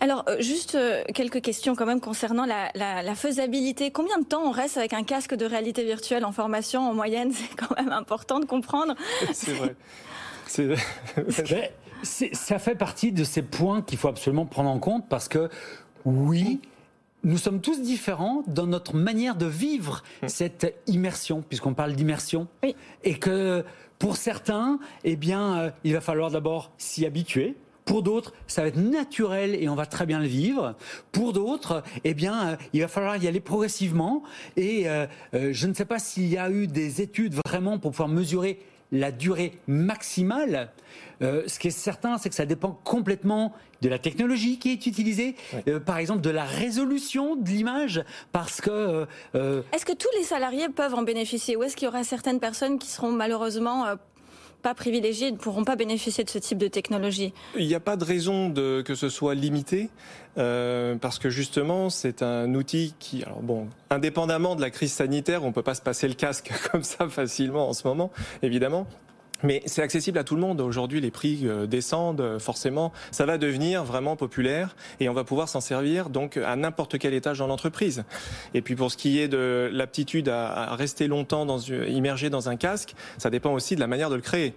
Alors, 0.00 0.24
euh, 0.28 0.40
juste 0.40 0.76
quelques 1.14 1.40
questions 1.42 1.76
quand 1.76 1.86
même 1.86 2.00
concernant 2.00 2.44
la, 2.44 3.14
faisabilité. 3.14 3.92
Combien 3.92 4.18
de 4.18 4.24
temps 4.24 4.42
on 4.44 4.50
reste 4.50 4.76
avec 4.76 4.92
un 4.92 5.04
casque 5.04 5.34
de 5.34 5.44
réalité 5.46 5.84
virtuelle 5.84 6.24
en 6.24 6.32
formation 6.32 6.88
en 6.88 6.94
moyenne? 6.94 7.32
C'est 7.34 7.54
quand 7.54 7.76
même 7.76 7.92
important 7.92 8.40
de 8.40 8.46
comprendre. 8.46 8.94
C'est 9.32 9.52
vrai. 9.52 9.74
ça 12.02 12.58
fait 12.58 12.74
partie 12.74 13.12
de 13.12 13.24
ces 13.24 13.42
points 13.42 13.82
qu'il 13.82 13.98
faut 13.98 14.08
absolument 14.08 14.46
prendre 14.46 14.70
en 14.70 14.78
compte 14.78 15.08
parce 15.08 15.28
que 15.28 15.48
oui, 16.04 16.60
nous 17.24 17.38
sommes 17.38 17.60
tous 17.60 17.80
différents 17.80 18.42
dans 18.46 18.66
notre 18.66 18.96
manière 18.96 19.36
de 19.36 19.46
vivre 19.46 20.02
hmm. 20.22 20.28
cette 20.28 20.74
immersion, 20.86 21.42
puisqu'on 21.46 21.74
parle 21.74 21.94
d'immersion. 21.94 22.48
Et 23.04 23.14
que 23.14 23.64
pour 23.98 24.16
certains, 24.16 24.78
eh 25.04 25.16
bien, 25.16 25.58
euh, 25.58 25.70
il 25.84 25.92
va 25.92 26.00
falloir 26.00 26.30
d'abord 26.30 26.72
s'y 26.78 27.04
habituer. 27.04 27.54
Pour 27.84 28.02
d'autres, 28.02 28.32
ça 28.46 28.62
va 28.62 28.68
être 28.68 28.78
naturel 28.78 29.54
et 29.54 29.68
on 29.68 29.74
va 29.74 29.84
très 29.84 30.06
bien 30.06 30.20
le 30.20 30.26
vivre. 30.26 30.74
Pour 31.12 31.32
d'autres, 31.32 31.82
eh 32.04 32.14
bien, 32.14 32.48
euh, 32.48 32.56
il 32.72 32.80
va 32.80 32.88
falloir 32.88 33.22
y 33.22 33.28
aller 33.28 33.40
progressivement. 33.40 34.22
Et 34.56 34.88
euh, 34.88 35.06
je 35.32 35.66
ne 35.66 35.74
sais 35.74 35.84
pas 35.84 35.98
s'il 35.98 36.28
y 36.28 36.38
a 36.38 36.50
eu 36.50 36.66
des 36.66 37.02
études 37.02 37.34
vraiment 37.46 37.78
pour 37.78 37.90
pouvoir 37.90 38.08
mesurer 38.08 38.60
la 38.92 39.12
durée 39.12 39.58
maximale. 39.66 40.70
Euh, 41.22 41.42
ce 41.46 41.58
qui 41.58 41.68
est 41.68 41.72
certain, 41.72 42.18
c'est 42.18 42.28
que 42.28 42.34
ça 42.34 42.46
dépend 42.46 42.78
complètement 42.84 43.52
de 43.82 43.88
la 43.88 43.98
technologie 43.98 44.58
qui 44.58 44.72
est 44.72 44.86
utilisée, 44.86 45.36
euh, 45.68 45.80
par 45.80 45.98
exemple 45.98 46.20
de 46.22 46.30
la 46.30 46.44
résolution 46.44 47.36
de 47.36 47.48
l'image, 47.48 48.04
parce 48.32 48.60
que... 48.60 49.06
Euh, 49.34 49.62
est-ce 49.72 49.86
que 49.86 49.92
tous 49.92 50.08
les 50.18 50.24
salariés 50.24 50.68
peuvent 50.68 50.94
en 50.94 51.02
bénéficier 51.02 51.56
ou 51.56 51.62
est-ce 51.62 51.76
qu'il 51.76 51.86
y 51.86 51.88
aura 51.88 52.04
certaines 52.04 52.40
personnes 52.40 52.78
qui 52.78 52.88
seront 52.88 53.12
malheureusement 53.12 53.86
pas 54.60 54.74
privilégiés 54.74 55.30
ne 55.30 55.36
pourront 55.36 55.64
pas 55.64 55.76
bénéficier 55.76 56.24
de 56.24 56.30
ce 56.30 56.38
type 56.38 56.58
de 56.58 56.68
technologie 56.68 57.32
Il 57.56 57.66
n'y 57.66 57.74
a 57.74 57.80
pas 57.80 57.96
de 57.96 58.04
raison 58.04 58.48
de, 58.48 58.82
que 58.82 58.94
ce 58.94 59.08
soit 59.08 59.34
limité, 59.34 59.90
parce 60.36 61.18
que 61.18 61.30
justement, 61.30 61.90
c'est 61.90 62.22
un 62.22 62.54
outil 62.54 62.94
qui, 62.98 63.22
alors 63.24 63.42
bon, 63.42 63.68
indépendamment 63.90 64.56
de 64.56 64.60
la 64.60 64.70
crise 64.70 64.92
sanitaire, 64.92 65.44
on 65.44 65.48
ne 65.48 65.52
peut 65.52 65.62
pas 65.62 65.74
se 65.74 65.82
passer 65.82 66.08
le 66.08 66.14
casque 66.14 66.52
comme 66.70 66.82
ça 66.82 67.08
facilement 67.08 67.68
en 67.68 67.72
ce 67.72 67.86
moment, 67.86 68.10
évidemment. 68.42 68.86
Mais 69.42 69.62
c'est 69.66 69.82
accessible 69.82 70.18
à 70.18 70.24
tout 70.24 70.34
le 70.34 70.40
monde. 70.40 70.60
Aujourd'hui, 70.60 71.00
les 71.00 71.10
prix 71.10 71.40
euh, 71.44 71.66
descendent 71.66 72.20
euh, 72.20 72.38
forcément. 72.38 72.92
Ça 73.10 73.26
va 73.26 73.38
devenir 73.38 73.84
vraiment 73.84 74.16
populaire 74.16 74.76
et 75.00 75.08
on 75.08 75.12
va 75.12 75.24
pouvoir 75.24 75.48
s'en 75.48 75.60
servir 75.60 76.10
donc 76.10 76.36
à 76.36 76.56
n'importe 76.56 76.98
quel 76.98 77.14
étage 77.14 77.38
dans 77.38 77.46
l'entreprise. 77.46 78.04
Et 78.54 78.62
puis 78.62 78.76
pour 78.76 78.90
ce 78.90 78.96
qui 78.96 79.18
est 79.18 79.28
de 79.28 79.70
l'aptitude 79.72 80.28
à, 80.28 80.74
rester 80.74 81.08
longtemps 81.08 81.46
dans, 81.46 81.58
immergé 81.58 82.30
dans 82.30 82.48
un 82.48 82.56
casque, 82.56 82.94
ça 83.18 83.30
dépend 83.30 83.52
aussi 83.52 83.74
de 83.74 83.80
la 83.80 83.86
manière 83.86 84.10
de 84.10 84.16
le 84.16 84.20
créer. 84.20 84.54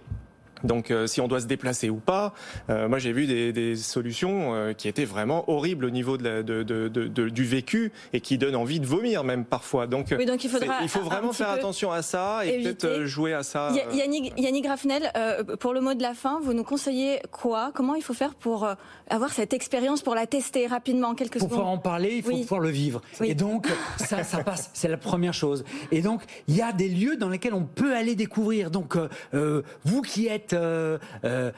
Donc 0.64 0.90
euh, 0.90 1.06
si 1.06 1.20
on 1.20 1.28
doit 1.28 1.40
se 1.40 1.46
déplacer 1.46 1.90
ou 1.90 1.96
pas, 1.96 2.32
euh, 2.70 2.88
moi 2.88 2.98
j'ai 2.98 3.12
vu 3.12 3.26
des, 3.26 3.52
des 3.52 3.76
solutions 3.76 4.54
euh, 4.54 4.72
qui 4.72 4.88
étaient 4.88 5.04
vraiment 5.04 5.48
horribles 5.50 5.84
au 5.84 5.90
niveau 5.90 6.16
de, 6.16 6.24
la, 6.24 6.42
de, 6.42 6.62
de, 6.62 6.88
de, 6.88 7.28
du 7.28 7.44
vécu 7.44 7.92
et 8.12 8.20
qui 8.20 8.38
donnent 8.38 8.56
envie 8.56 8.80
de 8.80 8.86
vomir 8.86 9.24
même 9.24 9.44
parfois. 9.44 9.86
Donc, 9.86 10.14
oui, 10.18 10.24
donc 10.24 10.42
il, 10.42 10.50
faudra 10.50 10.78
il 10.82 10.88
faut 10.88 11.00
vraiment 11.00 11.32
faire 11.32 11.50
attention 11.50 11.92
à 11.92 12.02
ça 12.02 12.46
et 12.46 12.62
peut-être 12.62 13.04
jouer 13.04 13.34
à 13.34 13.42
ça. 13.42 13.70
Yannick, 13.92 14.32
Yannick 14.38 14.66
Raffnel, 14.66 15.12
pour 15.60 15.74
le 15.74 15.80
mot 15.80 15.94
de 15.94 16.02
la 16.02 16.14
fin, 16.14 16.40
vous 16.42 16.54
nous 16.54 16.64
conseillez 16.64 17.20
quoi? 17.30 17.70
Comment 17.74 17.94
il 17.94 18.02
faut 18.02 18.14
faire 18.14 18.34
pour 18.34 18.66
avoir 19.08 19.30
cette 19.30 19.52
expérience, 19.52 20.02
pour 20.02 20.14
la 20.14 20.26
tester 20.26 20.66
rapidement 20.66 21.08
en 21.08 21.14
quelques 21.14 21.38
pour 21.38 21.48
secondes? 21.48 21.50
Pour 21.50 21.58
pouvoir 21.58 21.74
en 21.74 21.78
parler, 21.78 22.16
il 22.16 22.22
faut 22.22 22.36
pouvoir 22.36 22.60
le 22.60 22.70
vivre. 22.70 23.02
Et 23.22 23.34
donc 23.34 23.68
ça, 23.98 24.24
ça 24.24 24.42
passe, 24.42 24.70
c'est 24.72 24.88
la 24.88 24.96
première 24.96 25.34
chose. 25.34 25.64
Et 25.92 26.00
donc 26.00 26.22
il 26.48 26.56
y 26.56 26.62
a 26.62 26.72
des 26.72 26.88
lieux 26.88 27.16
dans 27.16 27.28
lesquels 27.28 27.54
on 27.54 27.64
peut 27.64 27.94
aller 27.94 28.14
découvrir. 28.14 28.70
Donc 28.70 28.96
vous 29.32 30.02
qui 30.02 30.26
êtes 30.26 30.53
euh, 30.54 30.98
euh, 31.24 31.50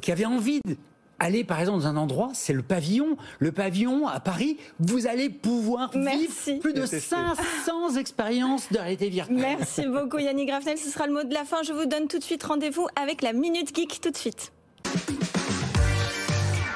qui 0.00 0.12
avait 0.12 0.24
envie 0.24 0.60
d'aller 1.20 1.44
par 1.44 1.60
exemple 1.60 1.80
dans 1.80 1.86
un 1.86 1.96
endroit, 1.96 2.30
c'est 2.34 2.52
le 2.52 2.62
pavillon. 2.62 3.16
Le 3.38 3.52
pavillon 3.52 4.06
à 4.06 4.20
Paris, 4.20 4.58
vous 4.78 5.06
allez 5.06 5.30
pouvoir 5.30 5.90
vivre 5.92 6.60
plus 6.60 6.74
de 6.74 6.86
500 6.86 7.96
expériences 7.98 8.70
de 8.72 8.78
réalité 8.78 9.08
virtuelle. 9.08 9.38
Merci 9.38 9.86
beaucoup 9.86 10.18
Yannick 10.18 10.48
Grafnel, 10.48 10.78
ce 10.78 10.90
sera 10.90 11.06
le 11.06 11.12
mot 11.12 11.24
de 11.24 11.34
la 11.34 11.44
fin. 11.44 11.62
Je 11.62 11.72
vous 11.72 11.86
donne 11.86 12.08
tout 12.08 12.18
de 12.18 12.24
suite 12.24 12.42
rendez-vous 12.42 12.86
avec 13.00 13.22
la 13.22 13.32
Minute 13.32 13.74
Geek 13.74 14.00
tout 14.00 14.10
de 14.10 14.16
suite. 14.16 14.52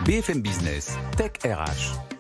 BFM 0.05 0.41
Business, 0.41 0.97
Tech 1.17 1.33
RH. 1.45 2.20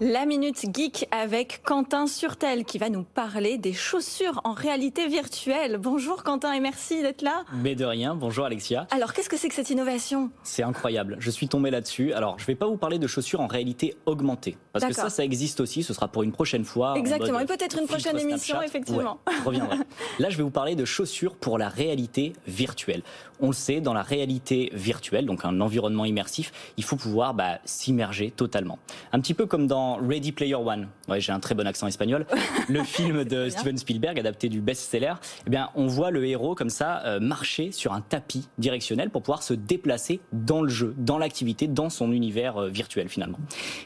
La 0.00 0.26
Minute 0.26 0.66
Geek 0.74 1.06
avec 1.12 1.60
Quentin 1.62 2.08
Surtel 2.08 2.64
qui 2.64 2.78
va 2.78 2.90
nous 2.90 3.04
parler 3.04 3.58
des 3.58 3.72
chaussures 3.72 4.40
en 4.42 4.52
réalité 4.52 5.06
virtuelle. 5.06 5.78
Bonjour 5.78 6.24
Quentin 6.24 6.52
et 6.52 6.58
merci 6.58 7.00
d'être 7.00 7.22
là. 7.22 7.44
Mais 7.62 7.76
de 7.76 7.84
rien, 7.84 8.16
bonjour 8.16 8.44
Alexia. 8.44 8.88
Alors 8.90 9.12
qu'est-ce 9.12 9.28
que 9.28 9.36
c'est 9.36 9.48
que 9.48 9.54
cette 9.54 9.70
innovation? 9.70 10.30
C'est 10.42 10.64
incroyable, 10.64 11.16
je 11.20 11.30
suis 11.30 11.46
tombé 11.46 11.70
là-dessus. 11.70 12.12
Alors 12.12 12.38
je 12.38 12.42
ne 12.42 12.46
vais 12.48 12.54
pas 12.56 12.66
vous 12.66 12.76
parler 12.76 12.98
de 12.98 13.06
chaussures 13.06 13.40
en 13.40 13.46
réalité 13.46 13.96
augmentée, 14.04 14.56
parce 14.72 14.84
que 14.84 14.92
ça, 14.92 15.10
ça 15.10 15.22
existe 15.22 15.60
aussi, 15.60 15.84
ce 15.84 15.94
sera 15.94 16.08
pour 16.08 16.24
une 16.24 16.32
prochaine 16.32 16.64
fois. 16.64 16.94
Exactement, 16.96 17.38
et 17.38 17.46
peut-être 17.46 17.78
une 17.78 17.86
prochaine 17.86 18.18
émission, 18.18 18.60
effectivement. 18.62 19.20
je 19.30 19.44
reviendrai. 19.44 19.76
Là 20.18 20.28
je 20.28 20.36
vais 20.36 20.42
vous 20.42 20.50
parler 20.50 20.74
de 20.74 20.84
chaussures 20.84 21.36
pour 21.36 21.56
la 21.56 21.68
réalité 21.68 22.32
virtuelle. 22.48 23.04
On 23.40 23.48
le 23.48 23.52
sait, 23.52 23.80
dans 23.80 23.94
la 23.94 24.02
réalité 24.02 24.70
virtuelle, 24.72 25.26
donc 25.26 25.44
un 25.44 25.60
environnement 25.60 26.04
immersif, 26.04 26.52
il 26.76 26.84
faut 26.84 26.96
pouvoir 26.96 27.34
bah, 27.34 27.58
s'immerger 27.64 28.32
totalement. 28.32 28.78
Un 29.12 29.20
petit 29.20 29.34
peu 29.34 29.46
comme 29.46 29.66
dans 29.68 29.83
Ready 29.92 30.32
Player 30.32 30.54
One. 30.54 30.88
Ouais, 31.08 31.20
j'ai 31.20 31.32
un 31.32 31.40
très 31.40 31.54
bon 31.54 31.66
accent 31.66 31.86
espagnol. 31.86 32.26
le 32.68 32.82
film 32.82 33.24
de 33.24 33.48
Steven 33.48 33.76
Spielberg, 33.76 34.18
adapté 34.18 34.48
du 34.48 34.60
best-seller. 34.60 35.14
Eh 35.46 35.50
bien, 35.50 35.70
on 35.74 35.86
voit 35.86 36.10
le 36.10 36.26
héros 36.26 36.54
comme 36.54 36.70
ça 36.70 37.02
euh, 37.04 37.20
marcher 37.20 37.72
sur 37.72 37.92
un 37.92 38.00
tapis 38.00 38.48
directionnel 38.58 39.10
pour 39.10 39.22
pouvoir 39.22 39.42
se 39.42 39.54
déplacer 39.54 40.20
dans 40.32 40.62
le 40.62 40.68
jeu, 40.68 40.94
dans 40.98 41.18
l'activité, 41.18 41.66
dans 41.66 41.90
son 41.90 42.12
univers 42.12 42.56
euh, 42.56 42.68
virtuel 42.68 43.08
finalement. 43.08 43.38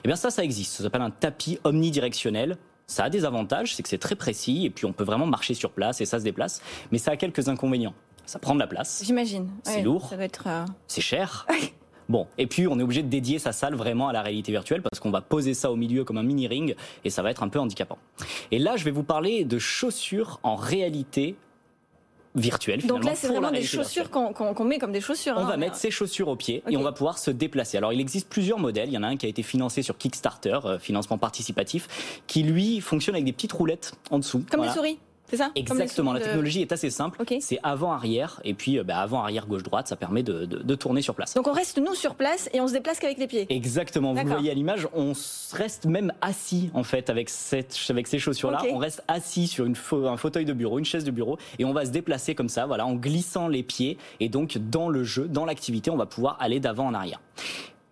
Eh 0.05 0.09
bien, 0.09 0.17
ça, 0.17 0.31
ça 0.31 0.45
existe. 0.45 0.73
Ça 0.73 0.83
s'appelle 0.85 1.03
un 1.03 1.11
tapis 1.11 1.59
omnidirectionnel. 1.65 2.57
Ça 2.87 3.05
a 3.05 3.11
des 3.11 3.25
avantages, 3.27 3.75
c'est 3.75 3.83
que 3.83 3.89
c'est 3.89 3.99
très 3.99 4.15
précis 4.15 4.65
et 4.65 4.71
puis 4.71 4.87
on 4.87 4.95
peut 4.95 5.05
vraiment 5.05 5.27
marcher 5.27 5.53
sur 5.53 5.71
place 5.73 6.01
et 6.01 6.07
ça 6.07 6.19
se 6.19 6.25
déplace. 6.25 6.63
Mais 6.91 6.99
ça 6.99 7.11
a 7.11 7.17
quelques 7.17 7.49
inconvénients. 7.49 7.95
Ça 8.25 8.39
prend 8.39 8.55
de 8.55 8.61
la 8.61 8.67
place. 8.67 9.03
J'imagine. 9.05 9.51
C'est 9.63 9.83
lourd. 9.83 10.09
Ça 10.09 10.17
va 10.17 10.25
être. 10.25 10.45
Euh, 10.47 10.65
c'est 10.87 11.01
cher. 11.01 11.47
Bon, 12.09 12.27
et 12.39 12.47
puis 12.47 12.67
on 12.67 12.79
est 12.79 12.83
obligé 12.83 13.03
de 13.03 13.09
dédier 13.09 13.39
sa 13.39 13.53
salle 13.53 13.75
vraiment 13.75 14.09
à 14.09 14.13
la 14.13 14.23
réalité 14.23 14.51
virtuelle 14.51 14.83
parce 14.83 14.99
qu'on 15.01 15.11
va 15.11 15.21
poser 15.21 15.55
ça 15.55 15.71
au 15.71 15.77
milieu 15.77 16.05
comme 16.05 16.17
un 16.17 16.23
mini 16.23 16.49
ring 16.49 16.75
et 17.05 17.11
ça 17.11 17.23
va 17.23 17.31
être 17.31 17.43
un 17.43 17.49
peu 17.49 17.59
handicapant. 17.59 17.99
Et 18.51 18.59
là, 18.59 18.77
je 18.77 18.85
vais 18.85 18.91
vous 18.91 19.03
parler 19.03 19.45
de 19.45 19.59
chaussures 19.59 20.41
en 20.43 20.57
réalité 20.57 21.37
virtuelle. 22.35 22.87
Donc 22.87 23.05
là, 23.05 23.15
c'est 23.15 23.29
vraiment 23.29 23.51
des 23.51 23.63
chaussures 23.63 24.11
qu'on 24.11 24.65
met 24.65 24.79
comme 24.79 24.93
des 24.93 25.01
chaussures. 25.01 25.35
On 25.37 25.41
hein, 25.41 25.49
va 25.49 25.57
mettre 25.57 25.77
ces 25.77 25.91
chaussures 25.91 26.29
au 26.29 26.37
pied 26.37 26.63
et 26.69 26.77
on 26.77 26.83
va 26.83 26.93
pouvoir 26.93 27.19
se 27.19 27.31
déplacer. 27.31 27.77
Alors, 27.77 27.93
il 27.93 28.01
existe 28.01 28.29
plusieurs 28.29 28.59
modèles. 28.59 28.89
Il 28.89 28.95
y 28.95 28.99
en 28.99 29.03
a 29.03 29.09
un 29.09 29.17
qui 29.17 29.27
a 29.27 29.29
été 29.29 29.43
financé 29.43 29.83
sur 29.83 29.99
Kickstarter, 29.99 30.59
euh, 30.65 30.79
financement 30.79 31.19
participatif, 31.19 32.23
qui 32.27 32.43
lui 32.43 32.81
fonctionne 32.81 33.17
avec 33.17 33.25
des 33.25 33.33
petites 33.33 33.53
roulettes 33.53 33.93
en 34.11 34.19
dessous. 34.19 34.45
Comme 34.51 34.63
des 34.63 34.71
souris 34.71 34.99
c'est 35.31 35.37
ça? 35.37 35.51
Exactement. 35.55 36.13
La 36.13 36.21
technologie 36.21 36.63
est 36.63 36.73
assez 36.73 36.91
simple. 36.91 37.23
C'est 37.41 37.59
avant-arrière. 37.63 38.41
Et 38.45 38.55
puis, 38.55 38.79
euh, 38.79 38.85
bah, 38.85 38.99
avant-arrière, 38.99 39.47
gauche-droite, 39.47 39.89
ça 39.89 39.97
permet 39.97 40.23
de, 40.23 40.75
tourner 40.75 41.03
sur 41.03 41.15
place. 41.15 41.35
Donc, 41.35 41.47
on 41.49 41.53
reste, 41.53 41.79
nous, 41.79 41.95
sur 41.95 42.15
place 42.15 42.49
et 42.53 42.61
on 42.61 42.69
se 42.69 42.73
déplace 42.73 42.99
qu'avec 42.99 43.19
les 43.19 43.27
pieds. 43.27 43.47
Exactement. 43.51 44.15
Vous 44.15 44.27
voyez 44.27 44.51
à 44.51 44.55
l'image, 44.55 44.89
on 44.95 45.13
reste 45.53 45.87
même 45.87 46.13
assis, 46.21 46.71
en 46.75 46.85
fait, 46.85 47.11
avec, 47.11 47.29
cette, 47.29 47.77
avec 47.89 48.07
ces 48.07 48.19
chaussures-là. 48.19 48.63
On 48.73 48.79
reste 48.79 49.03
assis 49.09 49.47
sur 49.47 49.65
une, 49.65 49.77
un 50.07 50.17
fauteuil 50.17 50.45
de 50.45 50.53
bureau, 50.53 50.79
une 50.79 50.85
chaise 50.85 51.05
de 51.05 51.11
bureau. 51.11 51.39
Et 51.59 51.65
on 51.65 51.73
va 51.73 51.85
se 51.85 51.91
déplacer 51.91 52.35
comme 52.35 52.49
ça, 52.49 52.67
voilà, 52.67 52.87
en 52.87 52.95
glissant 52.95 53.49
les 53.49 53.63
pieds. 53.63 53.99
Et 54.21 54.29
donc, 54.29 54.59
dans 54.59 54.89
le 54.89 55.05
jeu, 55.05 55.29
dans 55.29 55.45
l'activité, 55.45 55.91
on 55.91 55.97
va 55.97 56.07
pouvoir 56.07 56.37
aller 56.41 56.61
d'avant 56.61 56.87
en 56.87 56.95
arrière. 56.95 57.21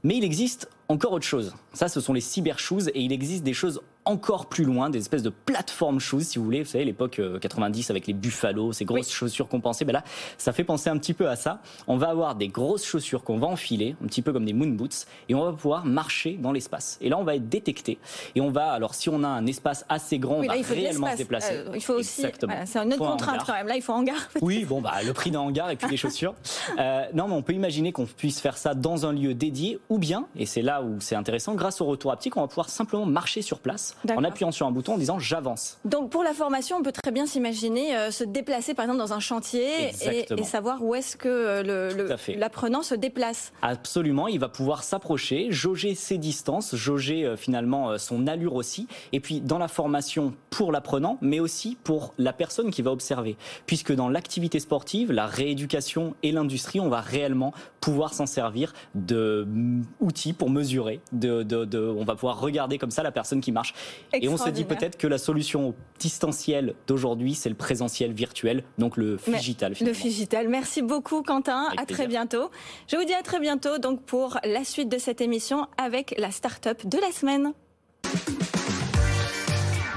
Mais 0.03 0.17
il 0.17 0.25
existe 0.25 0.69
encore 0.89 1.13
autre 1.13 1.27
chose. 1.27 1.55
Ça, 1.73 1.89
ce 1.89 2.01
sont 2.01 2.13
les 2.13 2.21
cyber 2.21 2.59
shoes 2.59 2.89
et 2.95 3.01
il 3.01 3.13
existe 3.13 3.43
des 3.43 3.55
choses 3.55 3.81
encore 4.07 4.47
plus 4.47 4.65
loin, 4.65 4.89
des 4.89 5.01
espèces 5.01 5.23
de 5.23 5.31
plateformes 5.31 6.01
shoes, 6.01 6.21
si 6.21 6.39
vous 6.39 6.45
voulez. 6.45 6.63
Vous 6.63 6.71
savez, 6.71 6.85
l'époque 6.85 7.21
90 7.41 7.91
avec 7.91 8.07
les 8.07 8.13
Buffalo, 8.13 8.73
ces 8.73 8.85
grosses 8.85 9.11
chaussures 9.11 9.49
compensées. 9.49 9.85
Ben 9.85 9.93
là, 9.93 10.05
ça 10.39 10.53
fait 10.53 10.65
penser 10.65 10.89
un 10.89 10.97
petit 10.97 11.13
peu 11.13 11.29
à 11.29 11.37
ça. 11.37 11.61
On 11.89 11.97
va 11.97 12.09
avoir 12.09 12.37
des 12.37 12.49
grosses 12.49 12.85
chaussures 12.85 13.25
qu'on 13.25 13.39
va 13.39 13.49
enfiler, 13.49 13.97
un 14.03 14.07
petit 14.07 14.23
peu 14.23 14.33
comme 14.33 14.45
des 14.45 14.53
moon 14.53 14.69
boots, 14.69 15.07
et 15.29 15.35
on 15.35 15.45
va 15.45 15.53
pouvoir 15.53 15.85
marcher 15.85 16.39
dans 16.41 16.53
l'espace. 16.53 16.99
Et 17.01 17.09
là, 17.09 17.19
on 17.19 17.25
va 17.25 17.35
être 17.35 17.49
détecté. 17.49 17.99
Et 18.35 18.41
on 18.41 18.51
va, 18.51 18.71
alors 18.71 18.95
si 18.95 19.09
on 19.09 19.23
a 19.25 19.29
un 19.29 19.47
espace 19.47 19.85
assez 19.89 20.19
grand, 20.19 20.37
on 20.37 20.47
va 20.47 20.55
réellement 20.55 21.11
se 21.11 21.17
déplacer. 21.17 21.65
il 21.75 21.83
faut 21.83 21.95
aussi. 21.95 22.23
c'est 22.23 22.77
une 22.77 22.93
autre 22.93 22.99
contrainte 22.99 23.43
quand 23.45 23.55
même. 23.55 23.67
Là, 23.67 23.77
il 23.77 23.83
faut 23.83 23.93
hangar. 23.93 24.17
Oui, 24.41 24.65
bon, 24.65 24.81
bah, 24.81 24.95
le 25.05 25.13
prix 25.13 25.31
d'un 25.31 25.41
hangar 25.41 25.71
et 25.71 25.77
puis 25.77 25.89
des 25.89 25.97
chaussures. 25.97 26.35
non, 27.15 27.29
mais 27.29 27.35
on 27.35 27.43
peut 27.43 27.55
imaginer 27.55 27.93
qu'on 27.93 28.07
puisse 28.07 28.41
faire 28.41 28.57
ça 28.57 28.75
dans 28.75 29.05
un 29.07 29.13
lieu 29.13 29.35
dédié, 29.35 29.81
ou 29.89 29.99
bien, 29.99 30.27
et 30.37 30.47
c'est 30.47 30.63
là 30.63 30.83
où 30.83 31.01
c'est 31.01 31.17
intéressant, 31.17 31.55
grâce 31.55 31.81
au 31.81 31.87
retour 31.87 32.13
haptique, 32.13 32.37
on 32.37 32.43
va 32.43 32.49
pouvoir 32.49 32.69
simplement 32.69 33.07
marcher 33.07 33.43
sur 33.43 33.59
place 33.59 33.96
en 34.11 34.25
appuyant 34.25 34.51
sur 34.51 34.67
un 34.67 34.71
bouton 34.71 34.95
en 34.95 34.99
disant 34.99 35.19
j'avance. 35.19 35.79
Donc 35.85 36.11
pour 36.11 36.23
la 36.23 36.35
formation, 36.35 36.77
on 36.77 36.83
peut 36.83 36.93
très 36.93 37.11
bien 37.11 37.27
s'imaginer 37.27 37.97
euh, 37.97 38.11
se 38.11 38.25
déplacer 38.25 38.75
par 38.75 38.85
exemple 38.85 38.99
dans 38.99 39.13
un 39.13 39.21
chantier 39.21 39.91
et, 40.05 40.45
savoir 40.45 40.83
où 40.83 40.95
est-ce 40.95 41.17
que 41.17 41.29
euh, 41.29 42.17
l'apprenant 42.37 42.83
se 42.83 42.95
déplace. 42.95 43.53
Absolument, 43.63 44.29
il 44.29 44.39
va 44.39 44.49
pouvoir 44.49 44.85
s'approcher, 44.85 45.49
jauger 45.51 45.95
ses 45.95 46.19
distances, 46.19 46.77
jauger 46.77 47.25
euh, 47.25 47.37
finalement 47.37 47.99
son 47.99 48.27
allure 48.27 48.55
aussi, 48.55 48.87
et 49.13 49.21
puis 49.21 49.41
dans 49.41 49.59
la 49.59 49.69
formation 49.69 50.35
pour 50.51 50.73
l'apprenant, 50.73 51.19
mais 51.21 51.41
aussi 51.41 51.77
pour 51.83 52.15
la 52.19 52.33
personne 52.33 52.71
qui 52.71 52.83
va 52.83 52.93
observer, 52.93 53.37
puisque 53.67 53.93
dans 53.93 54.09
l'activité 54.09 54.61
sportive, 54.61 55.11
la 55.13 55.27
rééducation 55.27 56.15
et 56.23 56.33
l'industrie, 56.33 56.81
on 56.81 56.89
va 56.89 57.01
réellement 57.01 57.53
pouvoir 57.81 58.15
s'en 58.15 58.27
servir 58.27 58.73
de 58.95 59.47
mm, 59.49 59.85
outils 60.01 60.33
pour 60.33 60.51
mesurer, 60.51 61.01
de, 61.13 61.43
de, 61.43 61.79
on 61.79 62.05
va 62.05 62.15
pouvoir 62.15 62.41
regarder 62.41 62.79
comme 62.79 62.91
ça 62.91 63.03
la 63.03 63.13
personne 63.13 63.41
qui 63.41 63.53
marche. 63.53 63.75
Et 64.13 64.29
on 64.29 64.37
se 64.37 64.49
dit 64.51 64.65
peut-être 64.65 64.97
que 64.97 65.07
la 65.07 65.19
solution 65.19 65.75
distancielle 65.99 66.75
d'aujourd'hui, 66.87 67.35
c'est 67.35 67.49
le 67.49 67.55
présentiel 67.55 68.13
virtuel, 68.13 68.63
donc 68.79 68.97
le 68.97 69.19
digital. 69.27 69.75
Le 69.81 69.93
digital. 69.93 70.49
Merci 70.49 70.83
beaucoup, 70.83 71.23
Quentin. 71.23 71.69
à 71.77 71.87
très 71.87 72.07
bientôt. 72.07 72.51
Je 72.89 72.97
vous 72.97 73.05
dis 73.05 73.15
à 73.15 73.23
très 73.23 73.41
bientôt 73.41 73.79
donc 73.79 74.03
pour 74.03 74.39
la 74.45 74.65
suite 74.65 74.89
de 74.89 74.99
cette 74.99 75.21
émission 75.21 75.67
avec 75.79 76.15
la 76.19 76.31
start-up 76.31 76.87
de 76.87 76.99
la 76.99 77.13
semaine. 77.13 77.53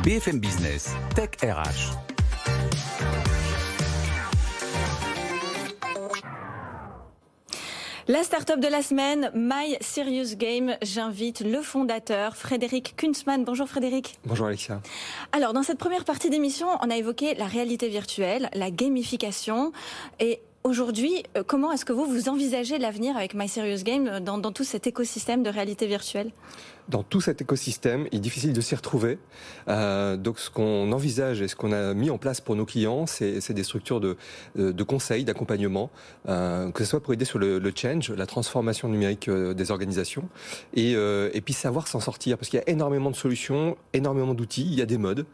BFM 0.04 0.40
Business, 0.40 0.94
Tech 1.16 1.30
RH. 1.44 2.19
La 8.10 8.24
start-up 8.24 8.60
de 8.60 8.68
la 8.68 8.82
semaine, 8.82 9.30
My 9.36 9.78
Serious 9.82 10.36
Game. 10.36 10.76
J'invite 10.82 11.42
le 11.42 11.62
fondateur, 11.62 12.36
Frédéric 12.36 12.96
Kunzmann. 12.98 13.44
Bonjour 13.46 13.70
Frédéric. 13.70 14.18
Bonjour 14.26 14.48
Alexia. 14.48 14.82
Alors, 15.32 15.54
dans 15.54 15.62
cette 15.62 15.78
première 15.78 16.06
partie 16.06 16.32
d'émission, 16.32 16.70
on 16.82 16.90
a 16.90 16.98
évoqué 16.98 17.36
la 17.36 17.46
réalité 17.46 17.88
virtuelle, 17.88 18.50
la 18.56 18.72
gamification 18.72 19.74
et 20.20 20.42
Aujourd'hui, 20.66 21.24
euh, 21.38 21.44
comment 21.48 21.72
est-ce 21.72 21.86
que 21.86 21.94
vous 21.94 22.04
vous 22.04 22.28
envisagez 22.28 22.80
l'avenir 22.80 23.16
avec 23.16 23.34
My 23.34 23.48
Serious 23.48 23.82
Game 23.84 24.20
dans, 24.20 24.38
dans 24.38 24.52
tout 24.52 24.66
cet 24.66 24.88
écosystème 24.88 25.42
de 25.42 25.50
réalité 25.50 25.88
virtuelle? 25.88 26.32
Dans 26.90 27.04
tout 27.04 27.22
cet 27.22 27.42
écosystème, 27.42 28.08
il 28.12 28.18
est 28.18 28.22
difficile 28.22 28.52
de 28.52 28.62
s'y 28.62 28.76
retrouver. 28.76 29.20
Euh, 29.68 30.18
donc, 30.18 30.40
ce 30.40 30.50
qu'on 30.50 30.92
envisage 30.92 31.42
et 31.42 31.48
ce 31.48 31.56
qu'on 31.56 31.72
a 31.72 31.94
mis 31.94 32.10
en 32.10 32.18
place 32.18 32.42
pour 32.42 32.56
nos 32.56 32.66
clients, 32.66 33.06
c'est 33.06 33.54
des 33.54 33.64
structures 33.64 34.00
de, 34.00 34.18
de 34.56 34.84
conseil, 34.84 35.24
d'accompagnement, 35.24 35.92
euh, 36.28 36.72
que 36.72 36.84
ce 36.84 36.90
soit 36.90 37.00
pour 37.00 37.14
aider 37.14 37.26
sur 37.26 37.38
le, 37.38 37.60
le 37.60 37.72
change, 37.76 38.10
la 38.12 38.26
transformation 38.26 38.90
numérique 38.90 39.28
euh, 39.28 39.54
des 39.54 39.70
organisations, 39.70 40.28
et, 40.74 40.96
euh, 40.96 41.30
et 41.34 41.42
puis 41.42 41.54
savoir 41.54 41.88
s'en 41.88 42.00
sortir, 42.00 42.38
parce 42.40 42.50
qu'il 42.50 42.60
y 42.60 42.64
a 42.64 42.70
énormément 42.70 43.12
de 43.12 43.16
solutions, 43.16 43.78
énormément 43.94 44.34
d'outils, 44.34 44.66
il 44.66 44.74
y 44.74 44.82
a 44.82 44.88
des 44.88 44.98
modes. 44.98 45.28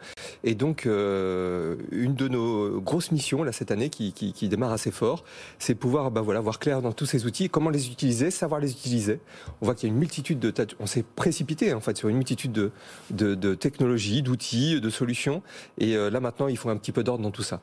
Et 0.44 0.56
donc, 0.56 0.86
euh, 0.86 1.78
une 1.92 2.16
de 2.16 2.28
nos 2.28 2.82
grosses 2.82 3.12
missions 3.12 3.44
là 3.44 3.54
cette 3.54 3.72
année, 3.72 3.90
qui, 3.90 4.12
qui, 4.12 4.34
qui 4.34 4.50
démarre 4.50 4.74
assez 4.74 4.92
fort, 4.92 5.24
c'est 5.58 5.76
pouvoir, 5.76 6.12
bah 6.12 6.22
voilà, 6.22 6.42
voir 6.42 6.60
clair 6.60 6.82
dans 6.82 6.92
tous 6.92 7.06
ces 7.06 7.26
outils, 7.26 7.50
comment 7.50 7.70
les 7.70 7.88
utiliser, 7.88 8.30
savoir 8.30 8.60
les 8.60 8.72
utiliser. 8.72 9.22
On 9.62 9.66
voit 9.66 9.76
qu'il 9.76 9.88
y 9.88 9.92
a 9.92 9.94
une 9.94 10.00
multitude 10.00 10.40
de, 10.40 10.54
on 10.82 10.86
s'est 10.86 11.06
précipité 11.16 11.45
en 11.74 11.80
fait 11.80 11.98
sur 11.98 12.10
une 12.10 12.18
multitude 12.18 12.52
de, 12.52 12.72
de, 13.12 13.56
technologies, 13.56 14.22
d'outils, 14.22 14.80
de 14.80 14.90
solutions. 14.90 15.42
Et 15.78 15.96
euh, 15.96 16.10
là 16.10 16.20
maintenant, 16.20 16.48
il 16.48 16.58
faut 16.58 16.70
un 16.70 16.78
petit 16.78 16.92
peu 16.92 17.04
d'ordre 17.04 17.24
dans 17.24 17.32
tout 17.32 17.44
ça. 17.44 17.62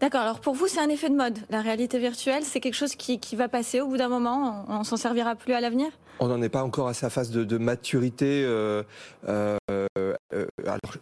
D'accord. 0.00 0.20
Alors 0.20 0.40
pour 0.40 0.54
vous, 0.54 0.68
c'est 0.68 0.80
un 0.80 0.88
effet 0.88 1.08
de 1.08 1.16
mode. 1.16 1.38
La 1.48 1.62
réalité 1.62 1.98
virtuelle, 1.98 2.42
c'est 2.44 2.60
quelque 2.60 2.74
chose 2.74 2.94
qui, 2.94 3.18
qui, 3.18 3.36
va 3.36 3.48
passer 3.48 3.80
au 3.80 3.88
bout 3.88 3.96
d'un 3.96 4.08
moment? 4.08 4.66
On, 4.68 4.84
s'en 4.84 4.96
servira 4.96 5.34
plus 5.34 5.54
à 5.54 5.60
l'avenir? 5.60 5.88
On 6.20 6.28
n'en 6.28 6.42
est 6.42 6.50
pas 6.50 6.62
encore 6.62 6.88
à 6.88 6.94
sa 6.94 7.08
phase 7.08 7.30
de, 7.30 7.58
maturité. 7.58 8.44
Euh, 8.44 8.82
euh, 9.28 9.56
alors, 10.64 10.96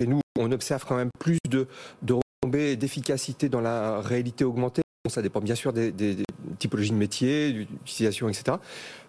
et 0.00 0.06
nous, 0.06 0.20
on 0.38 0.50
observe 0.52 0.84
quand 0.86 0.96
même 0.96 1.10
plus 1.18 1.38
de, 1.48 1.68
de 2.02 2.14
retombées 2.14 2.72
et 2.72 2.76
d'efficacité 2.76 3.48
dans 3.48 3.60
la 3.60 4.00
réalité 4.00 4.44
augmentée. 4.44 4.82
Ça 5.10 5.20
dépend 5.20 5.40
bien 5.40 5.54
sûr 5.54 5.74
des, 5.74 5.92
des, 5.92 6.16
des 6.64 6.68
typologies 6.68 6.90
de 6.90 6.96
métiers, 6.96 7.52
d'utilisation, 7.52 8.28
etc. 8.28 8.56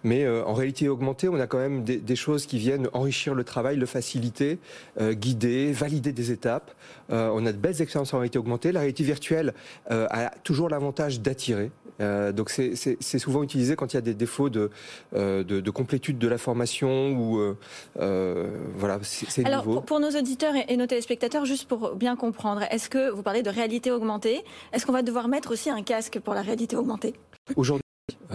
Mais 0.06 0.24
euh, 0.24 0.46
en 0.46 0.54
réalité 0.54 0.88
augmentée, 0.88 1.28
on 1.30 1.40
a 1.40 1.48
quand 1.48 1.58
même 1.58 1.84
des, 1.84 1.98
des, 1.98 2.16
choses 2.16 2.46
qui 2.46 2.60
viennent 2.60 2.88
enrichir 2.94 3.34
le 3.34 3.44
travail, 3.44 3.76
le 3.76 3.88
faciliter, 3.88 4.60
euh, 5.02 5.14
guider, 5.14 5.72
valider 5.72 6.12
des 6.12 6.32
étapes. 6.32 6.72
Euh, 7.10 7.32
on 7.34 7.44
a 7.48 7.52
de 7.52 7.58
belles 7.58 7.82
expériences 7.82 8.14
en 8.14 8.20
réalité 8.20 8.38
augmentée. 8.38 8.72
La 8.72 8.82
réalité 8.82 9.04
virtuelle 9.04 9.54
a 9.90 10.30
toujours 10.44 10.70
l'avantage 10.70 11.22
d'attirer. 11.22 11.72
Donc 12.00 12.50
c'est 12.50 13.20
souvent 13.20 13.42
utilisé 13.42 13.76
quand 13.76 13.94
il 13.94 13.96
y 13.96 13.98
a 13.98 14.02
des 14.02 14.14
défauts 14.14 14.50
de, 14.50 14.70
de, 15.14 15.44
de 15.44 15.70
complétude 15.70 16.18
de 16.18 16.28
la 16.28 16.38
formation 16.38 17.12
ou 17.14 17.56
voilà, 17.96 19.00
c'est 19.04 19.46
Alors 19.46 19.64
pour, 19.64 19.84
pour, 19.84 20.00
nos 20.00 20.12
auditeurs 20.12 20.54
et 20.68 20.78
nos 20.78 20.88
téléspectateurs, 20.88 21.46
juste 21.46 21.68
pour 21.68 21.96
bien 21.96 22.16
comprendre, 22.16 22.64
est-ce 22.70 22.90
que 22.90 23.10
vous 23.10 23.24
parlez 23.24 23.44
de 23.44 23.50
réalité 23.50 23.92
augmentée 23.92 24.44
Est-ce 24.74 24.86
qu'on 24.86 24.92
va 24.94 25.04
devoir 25.04 25.28
mettre 25.28 25.52
aussi 25.52 25.70
un 25.70 25.84
casque 25.84 26.20
pour 26.20 26.34
la 26.34 26.42
réalité 26.42 26.76
augmentée? 26.76 27.14
Aujourd'hui, 27.56 27.84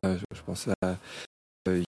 euh, 0.05 0.17
je 0.33 0.43
pense 0.43 0.69
à 0.83 0.97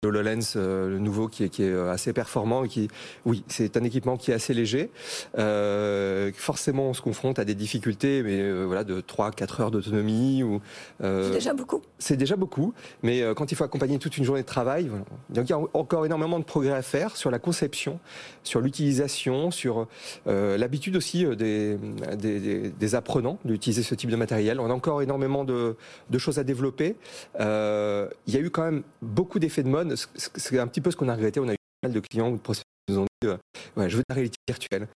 HoloLens, 0.03 0.55
euh, 0.55 0.89
le 0.89 0.97
nouveau, 0.97 1.27
qui 1.27 1.43
est, 1.43 1.49
qui 1.49 1.61
est 1.61 1.69
euh, 1.69 1.91
assez 1.91 2.11
performant 2.11 2.63
et 2.63 2.67
qui, 2.67 2.87
oui, 3.23 3.43
c'est 3.47 3.77
un 3.77 3.83
équipement 3.83 4.17
qui 4.17 4.31
est 4.31 4.33
assez 4.33 4.51
léger. 4.51 4.89
Euh, 5.37 6.31
forcément, 6.33 6.89
on 6.89 6.95
se 6.95 7.03
confronte 7.03 7.37
à 7.37 7.45
des 7.45 7.53
difficultés, 7.53 8.23
mais 8.23 8.41
euh, 8.41 8.63
voilà, 8.65 8.83
de 8.83 8.99
3-4 8.99 9.61
heures 9.61 9.69
d'autonomie. 9.69 10.41
ou 10.41 10.59
c'est 11.01 11.29
déjà 11.31 11.53
beaucoup. 11.53 11.81
C'est 11.99 12.17
déjà 12.17 12.35
beaucoup, 12.35 12.73
mais 13.03 13.21
quand 13.35 13.51
il 13.51 13.55
faut 13.55 13.63
accompagner 13.63 13.99
toute 13.99 14.17
une 14.17 14.23
journée 14.23 14.41
de 14.41 14.47
travail, 14.47 14.87
voilà. 14.87 15.05
donc 15.29 15.47
il 15.47 15.51
y 15.51 15.53
a 15.53 15.59
encore 15.75 16.03
énormément 16.03 16.39
de 16.39 16.43
progrès 16.45 16.73
à 16.73 16.81
faire 16.81 17.15
sur 17.15 17.29
la 17.29 17.37
conception, 17.37 17.99
sur 18.41 18.59
l'utilisation, 18.59 19.51
sur 19.51 19.87
l'habitude 20.25 20.95
aussi 20.95 21.25
des, 21.35 21.77
des, 22.17 22.71
des 22.71 22.95
apprenants 22.95 23.37
d'utiliser 23.45 23.83
ce 23.83 23.93
type 23.93 24.09
de 24.09 24.15
matériel. 24.15 24.59
On 24.59 24.71
a 24.71 24.73
encore 24.73 25.03
énormément 25.03 25.43
de, 25.43 25.75
de 26.09 26.17
choses 26.17 26.39
à 26.39 26.43
développer. 26.43 26.95
il 27.39 28.33
y 28.33 28.37
a 28.37 28.39
eu 28.39 28.49
quand 28.49 28.63
même 28.63 28.81
beaucoup 29.03 29.37
d'effets 29.37 29.61
de 29.63 29.69
mode 29.69 29.90
c'est 29.95 30.59
un 30.59 30.67
petit 30.67 30.81
peu 30.81 30.91
ce 30.91 30.95
qu'on 30.95 31.09
a 31.09 31.15
regretté. 31.15 31.39
On 31.39 31.47
a 31.47 31.53
eu 31.53 31.57
pas 31.81 31.87
mal 31.87 31.93
de 31.93 31.99
clients 31.99 32.29
ou 32.29 32.37
de 32.37 32.41
prospects 32.41 32.65
qui 32.87 32.93
nous 32.93 33.01
ont 33.01 33.05
dit 33.21 33.27
euh, 33.27 33.37
je 33.77 33.95
veux 33.95 34.01
de 34.01 34.05
la 34.09 34.15
réalité 34.15 34.37
virtuelle, 34.47 34.87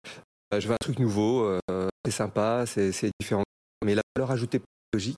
euh, 0.52 0.60
je 0.60 0.68
veux 0.68 0.74
un 0.74 0.78
truc 0.80 0.98
nouveau, 0.98 1.44
euh, 1.44 1.88
c'est 2.04 2.10
sympa, 2.10 2.64
c'est 2.66 3.10
différent. 3.20 3.44
Mais 3.84 3.94
la 3.94 4.02
valeur 4.16 4.30
ajoutée 4.30 4.60
logique, 4.92 5.16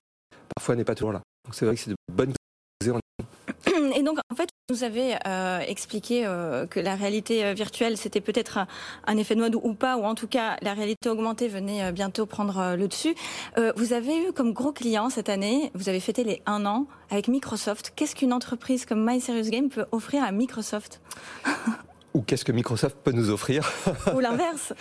parfois, 0.55 0.75
n'est 0.75 0.83
pas 0.83 0.95
toujours 0.95 1.13
là. 1.13 1.21
Donc 1.45 1.55
c'est 1.55 1.65
vrai 1.65 1.75
que 1.75 1.81
c'est 1.81 1.91
de 1.91 1.95
bonnes 2.11 2.33
choses. 2.83 2.93
Et 3.95 4.03
donc, 4.03 4.19
en 4.31 4.35
fait, 4.35 4.49
vous 4.69 4.83
avez 4.83 5.15
euh, 5.25 5.59
expliqué 5.59 6.25
euh, 6.25 6.65
que 6.65 6.79
la 6.79 6.95
réalité 6.95 7.45
euh, 7.45 7.53
virtuelle, 7.53 7.97
c'était 7.97 8.21
peut-être 8.21 8.59
un, 9.05 9.17
effet 9.17 9.35
de 9.35 9.39
mode 9.39 9.55
ou 9.55 9.73
pas, 9.73 9.97
ou 9.97 10.03
en 10.03 10.15
tout 10.15 10.27
cas, 10.27 10.57
la 10.61 10.73
réalité 10.73 11.09
augmentée 11.09 11.47
venait 11.47 11.91
bientôt 11.91 12.25
prendre 12.25 12.75
le 12.75 12.87
dessus. 12.87 13.15
vous 13.75 13.93
avez 13.93 14.27
eu 14.27 14.31
comme 14.33 14.53
gros 14.53 14.71
client 14.71 15.09
cette 15.09 15.29
année, 15.29 15.71
vous 15.73 15.89
avez 15.89 15.99
fêté 15.99 16.23
les 16.23 16.41
un 16.45 16.65
an 16.65 16.85
avec 17.09 17.27
Microsoft. 17.27 17.93
Qu'est-ce 17.95 18.15
qu'une 18.15 18.33
entreprise 18.33 18.85
comme 18.85 19.05
My 19.05 19.19
Serious 19.19 19.49
Game 19.49 19.69
peut 19.69 19.85
offrir 19.91 20.23
à 20.23 20.31
Microsoft? 20.31 21.01
Ou 22.17 22.23
qu'est-ce 22.23 22.43
que 22.43 22.51
Microsoft 22.51 22.97
peut 23.03 23.11
nous 23.11 23.29
offrir 23.29 23.71
Ou 24.15 24.19
l'inverse 24.19 24.73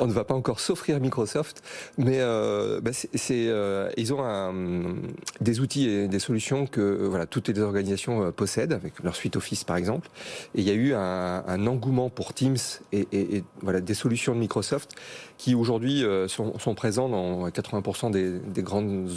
On 0.00 0.08
ne 0.08 0.12
va 0.12 0.24
pas 0.24 0.34
encore 0.34 0.58
s'offrir 0.58 0.98
Microsoft, 0.98 1.62
mais 1.96 2.16
euh, 2.18 2.80
bah 2.80 2.90
c'est, 2.92 3.12
euh, 3.30 3.88
ils 3.96 4.12
ont 4.12 4.20
un, 4.24 4.96
des 5.40 5.60
outils 5.60 5.88
et 5.88 6.08
des 6.08 6.18
solutions 6.18 6.66
que 6.66 6.80
euh, 6.80 7.08
voilà, 7.08 7.26
toutes 7.26 7.48
les 7.48 7.60
organisations 7.60 8.32
possèdent, 8.32 8.72
avec 8.72 9.00
leur 9.00 9.14
suite 9.14 9.36
Office 9.36 9.62
par 9.62 9.76
exemple. 9.76 10.08
Et 10.56 10.62
il 10.62 10.66
y 10.66 10.70
a 10.70 10.74
eu 10.74 10.92
un, 10.92 11.44
un 11.46 11.66
engouement 11.68 12.10
pour 12.10 12.34
Teams 12.34 12.56
et, 12.90 13.06
et, 13.12 13.36
et, 13.36 13.44
voilà, 13.60 13.80
des 13.80 13.94
solutions 13.94 14.34
de 14.34 14.40
Microsoft 14.40 14.90
qui 15.38 15.54
aujourd'hui 15.54 16.04
sont, 16.26 16.58
sont 16.58 16.74
présents 16.74 17.08
dans 17.08 17.48
80% 17.48 18.10
des, 18.10 18.38
des 18.40 18.62
grandes 18.62 19.08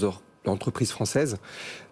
entreprises 0.47 0.91
françaises. 0.91 1.37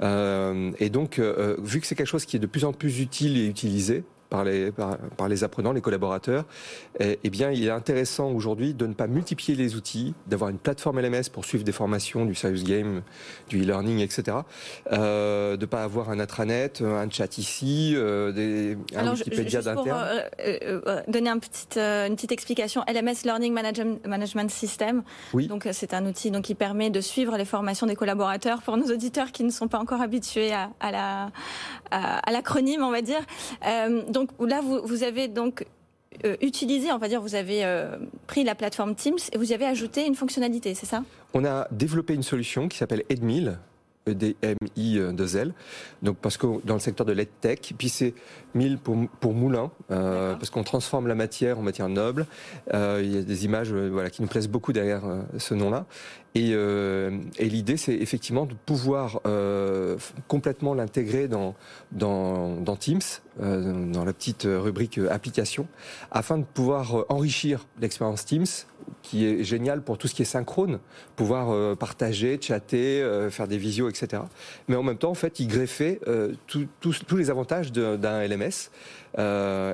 Euh, 0.02 0.72
et 0.80 0.90
donc, 0.90 1.20
euh, 1.20 1.56
vu 1.60 1.82
que 1.82 1.88
c'est 1.88 1.96
quelque 1.96 2.08
chose 2.08 2.26
qui 2.26 2.36
est 2.36 2.40
de 2.40 2.48
plus 2.48 2.66
en 2.66 2.74
plus 2.74 3.00
utile 3.00 3.38
et 3.38 3.46
utilisé, 3.46 4.04
par 4.34 4.44
les, 4.44 4.72
par, 4.72 5.30
les 5.30 5.44
apprenants, 5.44 5.74
les 5.74 5.82
collaborateurs, 5.82 6.46
eh, 7.00 7.20
eh, 7.24 7.30
bien, 7.30 7.52
il 7.52 7.68
est 7.68 7.70
intéressant 7.70 8.32
aujourd'hui 8.32 8.74
de 8.74 8.88
ne 8.88 8.96
pas 8.96 9.06
multiplier 9.06 9.56
les 9.56 9.76
outils, 9.76 10.16
d'avoir 10.26 10.50
une 10.50 10.58
plateforme 10.58 11.00
LMS 11.00 11.30
pour 11.32 11.46
suivre 11.46 11.64
des 11.64 11.72
formations, 11.72 12.26
du 12.26 12.34
serious 12.34 12.64
game, 12.64 13.04
du 13.48 13.62
e-learning, 13.62 14.00
etc. 14.00 14.38
Euh, 14.92 15.56
de 15.56 15.62
ne 15.62 15.66
pas 15.68 15.84
avoir 15.84 16.10
un 16.10 16.20
intranet, 16.20 16.82
un 16.82 17.08
chat 17.12 17.38
ici, 17.38 17.94
euh, 17.96 18.32
des, 18.32 18.76
un 18.96 19.02
Alors, 19.02 19.14
Wikipédia 19.14 19.62
d'interne. 19.62 20.04
Euh, 20.04 20.22
euh, 20.40 20.82
euh, 20.88 21.02
donner 21.08 21.30
un 21.30 21.38
petit, 21.38 21.78
une 21.78 22.16
petite 22.16 22.32
explication, 22.32 22.84
LMS 22.88 23.26
Learning 23.26 23.54
Management, 23.54 24.08
Management 24.08 24.50
System. 24.50 25.04
Oui. 25.36 25.46
Donc, 25.46 25.68
c'est 25.72 25.94
un 25.94 26.08
outil 26.08 26.32
donc, 26.32 26.46
qui 26.46 26.56
permet 26.56 26.90
de 26.90 27.02
suivre 27.02 27.38
les 27.38 27.46
formations 27.46 27.86
des 27.86 27.96
collaborateurs 27.96 28.64
pour 28.64 28.78
nos 28.78 28.88
auditeurs 28.88 29.32
qui 29.32 29.44
ne 29.44 29.52
sont 29.52 29.68
pas 29.68 29.78
encore 29.78 30.02
habitués 30.02 30.52
à, 30.54 30.72
à 30.80 30.92
la, 30.92 31.32
à, 31.92 32.32
l'acronyme, 32.32 32.82
on 32.82 32.90
va 32.90 33.04
dire. 33.04 33.22
Euh, 33.68 34.02
donc 34.24 34.50
là, 34.50 34.62
vous, 34.62 35.04
avez 35.04 35.28
donc 35.28 35.66
euh, 36.26 36.36
utilisé, 36.42 36.92
on 36.92 36.98
va 36.98 37.08
dire, 37.08 37.22
vous 37.22 37.36
avez 37.36 37.66
euh, 37.66 37.98
pris 38.28 38.44
la 38.44 38.56
plateforme 38.56 38.96
Teams 38.96 39.18
et 39.32 39.38
vous 39.38 39.52
y 39.52 39.54
avez 39.54 39.66
ajouté 39.66 40.06
une 40.06 40.16
fonctionnalité, 40.16 40.74
c'est 40.74 40.86
ça? 40.86 41.04
On 41.34 41.44
a 41.46 41.68
développé 41.72 42.14
une 42.14 42.24
solution 42.24 42.68
qui 42.68 42.78
s'appelle 42.78 43.04
Edmil, 43.10 43.58
EDMI2L. 44.08 45.52
Donc 46.02 46.18
parce 46.18 46.38
que 46.38 46.48
dans 46.66 46.74
le 46.74 46.80
secteur 46.80 47.06
de 47.06 47.14
l'EdTech, 47.14 47.74
puis 47.78 47.90
c'est 47.90 48.14
1000 48.56 48.78
pour, 48.78 48.98
pour 49.20 49.34
moulin, 49.34 49.72
euh, 49.92 50.36
parce 50.36 50.50
qu'on 50.50 50.64
transforme 50.64 51.08
la 51.08 51.16
matière 51.16 51.60
en 51.60 51.62
matière 51.62 51.90
noble. 51.90 52.26
Euh, 52.74 53.02
il 53.04 53.16
y 53.16 53.18
a 53.18 53.22
des 53.22 53.46
images 53.46 53.74
euh, 53.74 53.90
voilà, 53.92 54.10
qui 54.10 54.22
nous 54.22 54.28
plaisent 54.28 54.50
beaucoup 54.50 54.74
derrière 54.74 55.06
euh, 55.06 55.22
ce 55.38 55.54
nom-là. 55.54 55.86
Et, 56.36 56.52
euh, 56.54 57.20
et 57.38 57.48
l'idée, 57.48 57.78
c'est 57.78 57.94
effectivement 57.94 58.46
de 58.46 58.56
pouvoir 58.56 59.22
euh, 59.28 59.98
complètement 60.28 60.74
l'intégrer 60.74 61.28
dans, 61.28 61.54
dans, 61.92 62.56
dans 62.56 62.76
Teams, 62.76 63.02
dans 63.40 64.04
la 64.04 64.14
petite 64.14 64.48
rubrique 64.50 65.00
application, 65.12 65.68
afin 66.12 66.40
de 66.40 66.44
pouvoir 66.44 67.06
enrichir 67.10 67.68
l'expérience 67.80 68.26
Teams 68.26 68.48
qui 69.02 69.26
est 69.26 69.44
génial 69.44 69.82
pour 69.82 69.98
tout 69.98 70.08
ce 70.08 70.16
qui 70.16 70.22
est 70.22 70.26
synchrone, 70.26 70.80
pouvoir 71.16 71.52
euh, 71.52 71.76
partager, 71.76 72.40
chatter, 72.42 73.02
euh, 73.02 73.30
faire 73.30 73.48
des 73.48 73.58
visios, 73.58 73.90
etc. 73.90 74.24
Mais 74.68 74.76
en 74.76 74.84
même 74.84 74.98
temps, 74.98 75.12
en 75.12 75.16
fait, 75.16 75.40
y 75.40 75.48
greffer 75.48 76.00
euh, 76.08 76.34
tous 76.48 77.18
les 77.18 77.30
avantages 77.30 77.72
d'un 77.72 78.28
LMS 78.28 78.70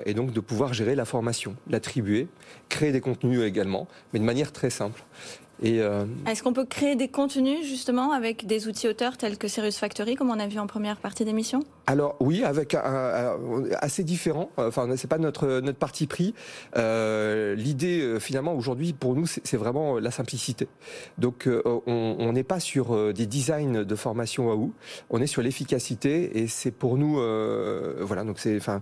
et 0.05 0.13
donc 0.13 0.33
de 0.33 0.39
pouvoir 0.39 0.73
gérer 0.73 0.95
la 0.95 1.05
formation, 1.05 1.55
l'attribuer, 1.69 2.27
créer 2.67 2.91
des 2.91 3.01
contenus 3.01 3.41
également, 3.41 3.87
mais 4.13 4.19
de 4.19 4.25
manière 4.25 4.51
très 4.51 4.69
simple. 4.69 5.03
Euh, 5.65 6.05
Est-ce 6.27 6.41
qu'on 6.43 6.53
peut 6.53 6.65
créer 6.65 6.95
des 6.95 7.07
contenus 7.07 7.65
justement 7.65 8.11
avec 8.11 8.45
des 8.45 8.67
outils 8.67 8.87
auteurs 8.87 9.17
tels 9.17 9.37
que 9.37 9.47
Serious 9.47 9.71
Factory, 9.71 10.15
comme 10.15 10.29
on 10.29 10.39
a 10.39 10.47
vu 10.47 10.59
en 10.59 10.67
première 10.67 10.97
partie 10.97 11.25
d'émission? 11.25 11.61
Alors 11.87 12.15
oui, 12.19 12.43
avec 12.43 12.75
un, 12.75 13.37
assez 13.81 14.03
différent. 14.03 14.51
Enfin, 14.57 14.87
c'est 14.95 15.09
pas 15.09 15.17
notre 15.17 15.59
notre 15.59 15.77
parti 15.77 16.07
pris. 16.07 16.33
Euh, 16.77 17.55
L'idée 17.55 18.01
euh, 18.01 18.19
finalement 18.19 18.53
aujourd'hui 18.53 18.93
pour 18.93 19.15
nous, 19.15 19.25
c'est 19.27 19.57
vraiment 19.57 19.99
la 19.99 20.11
simplicité. 20.11 20.67
Donc 21.17 21.47
euh, 21.47 21.61
on 21.65 22.31
n'est 22.31 22.43
pas 22.43 22.59
sur 22.59 23.13
des 23.13 23.25
designs 23.25 23.83
de 23.83 23.95
formation 23.95 24.47
waouh, 24.47 24.71
on 25.09 25.21
est 25.21 25.27
sur 25.27 25.41
l'efficacité 25.41 26.39
et 26.39 26.47
c'est 26.47 26.71
pour 26.71 26.97
nous 26.97 27.15
voilà 28.01 28.23
donc 28.23 28.39
c'est 28.39 28.55
enfin. 28.55 28.81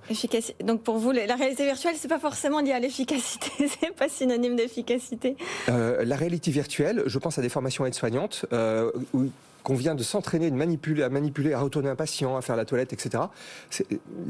Donc 0.64 0.84
pour 0.84 0.98
vous, 0.98 1.12
la 1.12 1.36
réalité 1.36 1.66
virtuelle, 1.66 1.96
c'est 1.98 2.08
pas 2.08 2.20
forcément 2.20 2.60
lié 2.60 2.74
à 2.74 2.80
l'efficacité, 2.80 3.70
c'est 3.80 3.96
pas 3.96 4.10
synonyme 4.10 4.56
d'efficacité. 4.56 5.38
la 5.68 6.16
réalité 6.16 6.52
virtuelle 6.52 6.67
je 6.70 7.18
pense 7.20 7.38
à 7.38 7.42
des 7.42 7.50
formations 7.50 7.86
aides-soignantes 7.86 8.46
euh, 8.54 8.92
où 9.14 9.30
qu'on 9.64 9.76
vient 9.76 9.96
de 9.96 10.04
s'entraîner, 10.04 10.50
manipuler, 10.50 11.04
à 11.04 11.10
manipuler, 11.10 11.52
à 11.54 11.60
retourner 11.60 11.90
un 11.90 11.96
patient, 11.96 12.38
à 12.38 12.42
faire 12.42 12.56
la 12.56 12.64
toilette, 12.64 12.94
etc. 12.94 13.26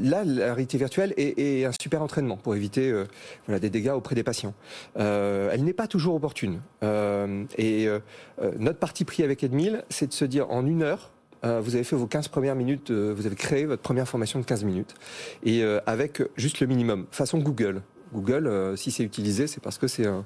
Là, 0.00 0.24
la 0.24 0.52
réalité 0.52 0.78
virtuelle 0.78 1.14
est, 1.16 1.64
un 1.64 1.70
super 1.80 2.02
entraînement 2.02 2.36
pour 2.36 2.56
éviter 2.56 2.90
euh, 2.90 3.04
des 3.60 3.70
dégâts 3.70 3.92
auprès 3.94 4.16
des 4.16 4.24
patients. 4.24 4.52
Euh, 4.98 5.50
elle 5.52 5.62
n'est 5.62 5.72
pas 5.72 5.86
toujours 5.86 6.16
opportune. 6.16 6.60
et 6.82 7.88
notre 8.58 8.80
parti 8.80 9.04
pris 9.04 9.22
avec 9.22 9.44
Edmil, 9.44 9.84
c'est 9.90 10.08
de 10.08 10.12
se 10.12 10.24
dire 10.24 10.50
en 10.50 10.66
une 10.66 10.82
heure, 10.82 11.12
vous 11.44 11.76
avez 11.76 11.84
fait 11.84 11.94
vos 11.94 12.08
15 12.08 12.26
premières 12.28 12.56
minutes, 12.56 12.90
vous 12.90 13.26
avez 13.26 13.36
créé 13.36 13.64
votre 13.64 13.82
première 13.82 14.08
formation 14.08 14.40
de 14.40 14.44
15 14.44 14.64
minutes, 14.64 14.94
et 15.44 15.62
avec 15.86 16.20
juste 16.36 16.58
le 16.58 16.66
minimum, 16.66 17.06
façon 17.12 17.38
Google. 17.38 17.82
Google, 18.12 18.46
euh, 18.46 18.76
si 18.76 18.90
c'est 18.90 19.02
utilisé, 19.02 19.46
c'est 19.46 19.60
parce 19.60 19.78
que 19.78 19.86
c'est 19.86 20.06
un, 20.06 20.24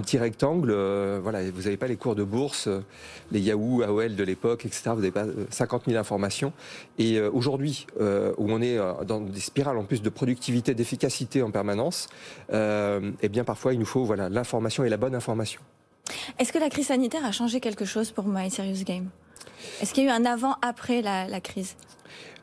petit 0.00 0.18
rectangle. 0.18 0.70
Euh, 0.70 1.20
voilà, 1.22 1.42
vous 1.50 1.62
n'avez 1.62 1.76
pas 1.76 1.86
les 1.86 1.96
cours 1.96 2.14
de 2.14 2.24
bourse, 2.24 2.68
euh, 2.68 2.80
les 3.32 3.40
Yahoo, 3.40 3.82
AOL 3.82 4.14
de 4.16 4.24
l'époque, 4.24 4.66
etc. 4.66 4.90
Vous 4.90 4.96
n'avez 4.96 5.10
pas 5.10 5.26
50 5.50 5.84
000 5.86 5.98
informations. 5.98 6.52
Et 6.98 7.20
aujourd'hui, 7.20 7.86
où 8.00 8.52
on 8.52 8.60
est 8.60 8.78
dans 9.06 9.20
des 9.20 9.40
spirales 9.40 9.78
en 9.78 9.84
plus 9.84 10.02
de 10.02 10.08
productivité, 10.08 10.74
d'efficacité 10.74 11.42
en 11.42 11.50
permanence, 11.50 12.08
eh 12.52 13.28
bien 13.28 13.44
parfois 13.44 13.72
il 13.72 13.78
nous 13.78 13.86
faut 13.86 14.04
voilà 14.04 14.28
l'information 14.28 14.84
et 14.84 14.88
la 14.88 14.96
bonne 14.96 15.14
information. 15.14 15.60
Est-ce 16.38 16.52
que 16.52 16.58
la 16.58 16.70
crise 16.70 16.88
sanitaire 16.88 17.24
a 17.24 17.32
changé 17.32 17.60
quelque 17.60 17.84
chose 17.84 18.10
pour 18.10 18.26
My 18.26 18.50
Serious 18.50 18.84
Game? 18.84 19.08
Est-ce 19.80 19.92
qu'il 19.92 20.04
y 20.04 20.08
a 20.08 20.10
eu 20.10 20.12
un 20.12 20.24
avant-après 20.24 21.02
la 21.02 21.40
crise? 21.40 21.76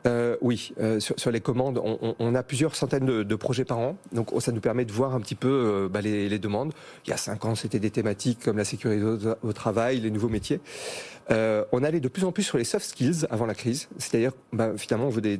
Euh, 0.06 0.36
oui, 0.40 0.72
euh, 0.80 0.98
sur, 1.00 1.30
les 1.30 1.40
commandes, 1.40 1.80
on, 1.82 2.34
a 2.34 2.42
plusieurs 2.42 2.74
centaines 2.74 3.06
de, 3.06 3.36
projets 3.36 3.64
par 3.64 3.78
an, 3.78 3.96
donc 4.12 4.30
ça 4.40 4.52
nous 4.52 4.60
permet 4.60 4.84
de 4.84 4.92
voir 4.92 5.14
un 5.14 5.20
petit 5.20 5.34
peu 5.34 5.48
euh, 5.48 5.88
bah, 5.88 6.00
les, 6.00 6.38
demandes. 6.38 6.72
Il 7.06 7.10
y 7.10 7.12
a 7.12 7.16
cinq 7.16 7.44
ans, 7.44 7.54
c'était 7.54 7.78
des 7.78 7.90
thématiques 7.90 8.40
comme 8.44 8.56
la 8.56 8.64
sécurité 8.64 9.34
au, 9.42 9.52
travail, 9.52 10.00
les 10.00 10.10
nouveaux 10.10 10.28
métiers. 10.28 10.60
on 11.30 11.84
allait 11.84 12.00
de 12.00 12.08
plus 12.08 12.24
en 12.24 12.32
plus 12.32 12.42
sur 12.42 12.58
les 12.58 12.64
soft 12.64 12.84
skills 12.84 13.26
avant 13.30 13.46
la 13.46 13.54
crise, 13.54 13.88
c'est-à-dire 13.98 14.32
bah, 14.52 14.72
finalement 14.76 15.06
on 15.06 15.10
veut 15.10 15.20
des, 15.20 15.38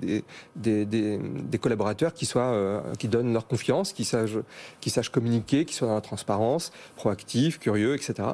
des, 0.57 1.59
collaborateurs 1.61 2.15
qui 2.15 2.27
soient, 2.27 2.85
qui 2.99 3.09
donnent 3.09 3.33
leur 3.33 3.47
confiance, 3.49 3.93
qui 3.93 4.05
sachent, 4.05 4.39
qui 4.81 4.91
sachent 4.91 5.11
communiquer, 5.11 5.65
qui 5.65 5.75
soient 5.75 5.89
dans 5.89 5.95
la 5.95 6.01
transparence, 6.01 6.73
proactifs, 6.97 7.59
curieux, 7.59 7.95
etc. 7.95 8.29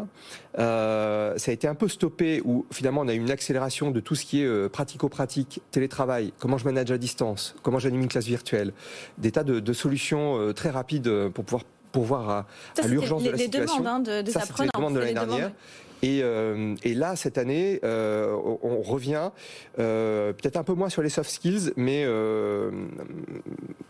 ça 0.56 1.34
a 1.34 1.52
été 1.52 1.68
un 1.68 1.74
peu 1.74 1.88
stoppé 1.88 2.42
où 2.44 2.66
finalement 2.70 3.00
on 3.00 3.08
a 3.08 3.14
eu 3.14 3.18
une 3.18 3.30
accélération 3.30 3.90
de 3.90 4.00
tout 4.00 4.14
ce 4.14 4.24
qui 4.26 4.42
est 4.42 4.68
pratico-pratique, 4.68 5.60
télétravail 5.70 6.17
comment 6.38 6.58
je 6.58 6.64
manage 6.64 6.90
à 6.90 6.98
distance, 6.98 7.54
comment 7.62 7.78
j'anime 7.78 8.02
une 8.02 8.08
classe 8.08 8.26
virtuelle, 8.26 8.72
des 9.18 9.32
tas 9.32 9.44
de, 9.44 9.72
solutions 9.72 10.38
euh, 10.38 10.52
très 10.52 10.70
rapides 10.70 11.08
euh, 11.08 11.30
pour 11.30 11.44
pouvoir 11.44 11.64
pourvoir 11.90 12.28
à, 12.28 12.46
à 12.82 12.86
l'urgence 12.86 13.22
de 13.22 13.30
la 13.30 13.38
situation. 13.38 13.78
Demandes, 13.78 14.08
hein, 14.10 14.22
de, 14.22 14.30
Ça, 14.30 14.42
c'était 14.42 14.64
les 14.64 14.70
demandes 14.74 14.94
de 14.94 14.98
l'année 14.98 15.14
dernière. 15.14 15.52
Et, 16.02 16.20
euh, 16.22 16.76
et, 16.84 16.94
là, 16.94 17.16
cette 17.16 17.38
année, 17.38 17.80
on 17.82 18.82
revient 18.82 19.30
peut-être 19.76 20.58
un 20.58 20.64
peu 20.64 20.74
moins 20.74 20.90
sur 20.90 21.00
les 21.00 21.08
soft 21.08 21.30
skills, 21.30 21.72
mais 21.76 22.06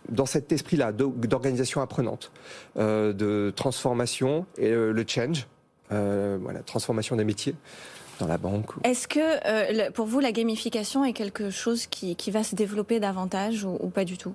dans 0.09 0.27
cet 0.27 0.53
esprit-là 0.53 0.93
d'organisation 0.93 1.81
apprenante, 1.81 2.31
de 2.77 3.53
transformation 3.57 4.47
et 4.59 4.71
le 4.71 5.05
change, 5.07 5.49
voilà, 5.91 6.61
transformation 6.65 7.17
des 7.17 7.25
métiers 7.25 7.57
dans 8.19 8.27
la 8.27 8.39
banque. 8.39 8.71
Est-ce 8.85 9.09
que 9.09 9.21
euh, 9.21 9.91
pour 9.91 10.07
vous 10.07 10.21
la 10.21 10.33
gamification 10.33 11.05
est 11.05 11.13
quelque 11.13 11.51
chose 11.51 11.87
qui, 11.87 12.17
qui 12.17 12.31
va 12.31 12.43
se 12.43 12.55
développer 12.55 13.01
davantage 13.01 13.65
ou, 13.65 13.89
pas 13.89 14.05
du 14.05 14.19
tout? 14.19 14.35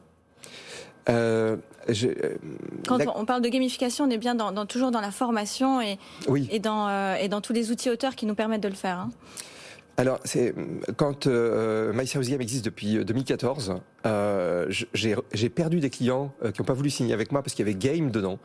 Euh, 1.09 1.57
je, 1.89 2.07
euh, 2.07 2.37
Quand 2.87 2.99
on 3.15 3.25
parle 3.25 3.41
de 3.41 3.49
gamification, 3.49 4.05
on 4.05 4.09
est 4.09 4.17
bien 4.17 4.35
dans, 4.35 4.65
toujours 4.65 4.91
dans 4.91 5.01
la 5.01 5.11
formation 5.11 5.81
et, 5.81 5.97
oui. 6.27 6.47
et, 6.51 6.59
dans, 6.59 7.15
et 7.15 7.27
dans 7.27 7.41
tous 7.41 7.53
les 7.53 7.71
outils 7.71 7.89
auteurs 7.89 8.15
qui 8.15 8.25
nous 8.25 8.35
permettent 8.35 8.63
de 8.63 8.69
le 8.69 8.75
faire. 8.75 8.99
Hein. 8.99 9.11
Alors, 9.95 10.19
c'est 10.23 10.55
quand 10.97 11.27
euh, 11.27 11.93
My 11.93 12.05
Game 12.05 12.41
existe 12.41 12.65
depuis 12.65 13.05
2014, 13.05 13.75
euh, 14.07 14.65
j'ai 14.69 15.49
perdu 15.49 15.79
des 15.79 15.91
clients 15.91 16.33
qui 16.53 16.61
n'ont 16.61 16.65
pas 16.65 16.73
voulu 16.73 16.89
signer 16.89 17.13
avec 17.13 17.31
moi 17.31 17.43
parce 17.43 17.53
qu'il 17.53 17.65
y 17.67 17.69
avait 17.69 17.77
game 17.77 18.09
dedans. 18.09 18.39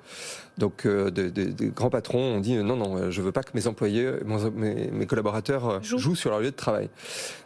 Donc, 0.58 0.84
euh, 0.84 1.11
de, 1.11 1.30
de, 1.30 1.44
de, 1.44 1.66
grands 1.68 1.88
patrons 1.88 2.37
ont 2.37 2.40
dit 2.40 2.54
non, 2.56 2.76
non, 2.76 3.11
je 3.11 3.22
veux 3.22 3.32
pas 3.32 3.42
que 3.42 3.52
mes 3.54 3.66
employés, 3.66 4.11
mes, 4.54 4.90
mes 4.90 5.06
collaborateurs 5.06 5.82
jouent 5.82 6.16
sur 6.16 6.30
leur 6.30 6.40
lieu 6.40 6.50
de 6.50 6.56
travail. 6.56 6.90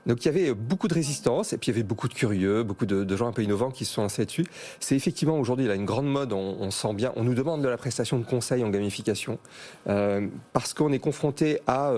Donc, 0.06 0.24
il 0.24 0.26
y 0.26 0.28
avait 0.28 0.54
beaucoup 0.54 0.88
de 0.88 0.94
résistance 0.94 1.52
et 1.52 1.58
puis 1.58 1.70
il 1.70 1.74
y 1.74 1.76
avait 1.76 1.86
beaucoup 1.86 2.08
de 2.08 2.14
curieux, 2.14 2.62
beaucoup 2.62 2.86
de, 2.86 3.04
de 3.04 3.16
gens 3.16 3.28
un 3.28 3.32
peu 3.32 3.42
innovants 3.42 3.70
qui 3.70 3.84
se 3.84 3.94
sont 3.94 4.02
lancés 4.02 4.26
dessus. 4.26 4.46
C'est 4.80 4.96
effectivement 4.96 5.38
aujourd'hui 5.38 5.66
là 5.66 5.74
une 5.74 5.84
grande 5.84 6.06
mode. 6.06 6.32
On, 6.32 6.56
on, 6.60 6.70
sent 6.70 6.94
bien. 6.94 7.12
On 7.16 7.24
nous 7.24 7.34
demande 7.34 7.62
de 7.62 7.68
la 7.68 7.76
prestation 7.76 8.18
de 8.18 8.24
conseil 8.24 8.64
en 8.64 8.70
gamification 8.70 9.38
parce 9.84 10.74
qu'on 10.74 10.92
est 10.92 10.98
confronté 10.98 11.60
à. 11.66 11.92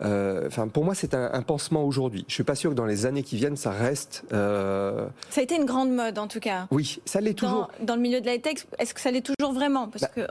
Enfin, 0.00 0.68
pour 0.68 0.84
moi, 0.84 0.94
c'est 0.94 1.14
un 1.14 1.30
un, 1.32 1.42
pansement 1.42 1.84
aujourd'hui. 1.84 2.24
Je 2.28 2.34
suis 2.34 2.44
pas 2.44 2.54
sûr 2.54 2.70
que 2.70 2.76
dans 2.76 2.86
les 2.86 3.06
années 3.06 3.22
qui 3.22 3.36
viennent, 3.36 3.56
ça 3.56 3.70
reste. 3.70 4.24
Euh... 4.32 5.06
Ça 5.30 5.40
a 5.40 5.44
été 5.44 5.56
une 5.56 5.64
grande 5.64 5.92
mode, 5.92 6.18
en 6.18 6.26
tout 6.26 6.40
cas. 6.40 6.66
Oui, 6.70 7.00
ça 7.04 7.20
l'est 7.20 7.34
toujours. 7.34 7.70
Dans, 7.82 7.96
le 7.96 8.00
milieu 8.00 8.20
de 8.20 8.26
la 8.26 8.38
tech, 8.38 8.66
est-ce 8.78 8.94
que 8.94 9.00
ça 9.00 9.10
l'est 9.10 9.24
toujours 9.24 9.52
vraiment? 9.52 9.88
Parce 9.88 10.02
bah, 10.02 10.10
que 10.14 10.26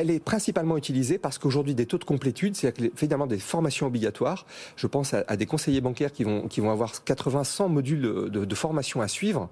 elle 0.00 0.10
est 0.10 0.20
principalement 0.20 0.76
utilisée 0.76 1.18
parce 1.18 1.38
qu'aujourd'hui, 1.38 1.74
des 1.74 1.86
taux 1.86 1.98
de 1.98 2.04
complétude, 2.04 2.56
c'est-à-dire 2.56 2.90
finalement 2.94 3.26
des 3.26 3.38
formations 3.38 3.86
obligatoires. 3.86 4.46
Je 4.76 4.86
pense 4.86 5.14
à, 5.14 5.36
des 5.36 5.46
conseillers 5.46 5.80
bancaires 5.80 6.12
qui 6.12 6.24
vont, 6.24 6.48
qui 6.48 6.60
vont 6.60 6.70
avoir 6.70 7.04
80, 7.04 7.44
100 7.44 7.68
modules 7.68 8.02
de, 8.02 8.44
de 8.44 8.54
formation 8.54 9.00
à 9.00 9.08
suivre. 9.08 9.48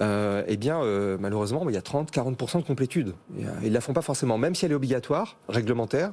Euh, 0.00 0.42
eh 0.46 0.56
bien, 0.56 0.80
euh, 0.82 1.16
malheureusement, 1.18 1.68
il 1.68 1.74
y 1.74 1.78
a 1.78 1.82
30, 1.82 2.12
40% 2.12 2.58
de 2.58 2.66
complétude. 2.66 3.14
Euh, 3.38 3.44
ils 3.64 3.72
la 3.72 3.80
font 3.80 3.92
pas 3.92 4.02
forcément, 4.02 4.38
même 4.38 4.54
si 4.54 4.64
elle 4.64 4.72
est 4.72 4.76
obligatoire, 4.76 5.36
réglementaire. 5.48 6.12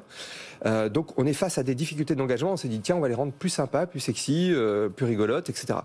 Euh, 0.65 0.87
donc, 0.89 1.17
on 1.19 1.25
est 1.25 1.33
face 1.33 1.57
à 1.57 1.63
des 1.63 1.75
difficultés 1.75 2.15
d'engagement. 2.15 2.53
On 2.53 2.57
s'est 2.57 2.69
dit, 2.69 2.79
tiens, 2.79 2.95
on 2.95 3.01
va 3.01 3.09
les 3.09 3.15
rendre 3.15 3.33
plus 3.33 3.49
sympas, 3.49 3.85
plus 3.85 3.99
sexy, 3.99 4.53
plus 4.95 5.05
rigolotes, 5.05 5.49
etc. 5.49 5.79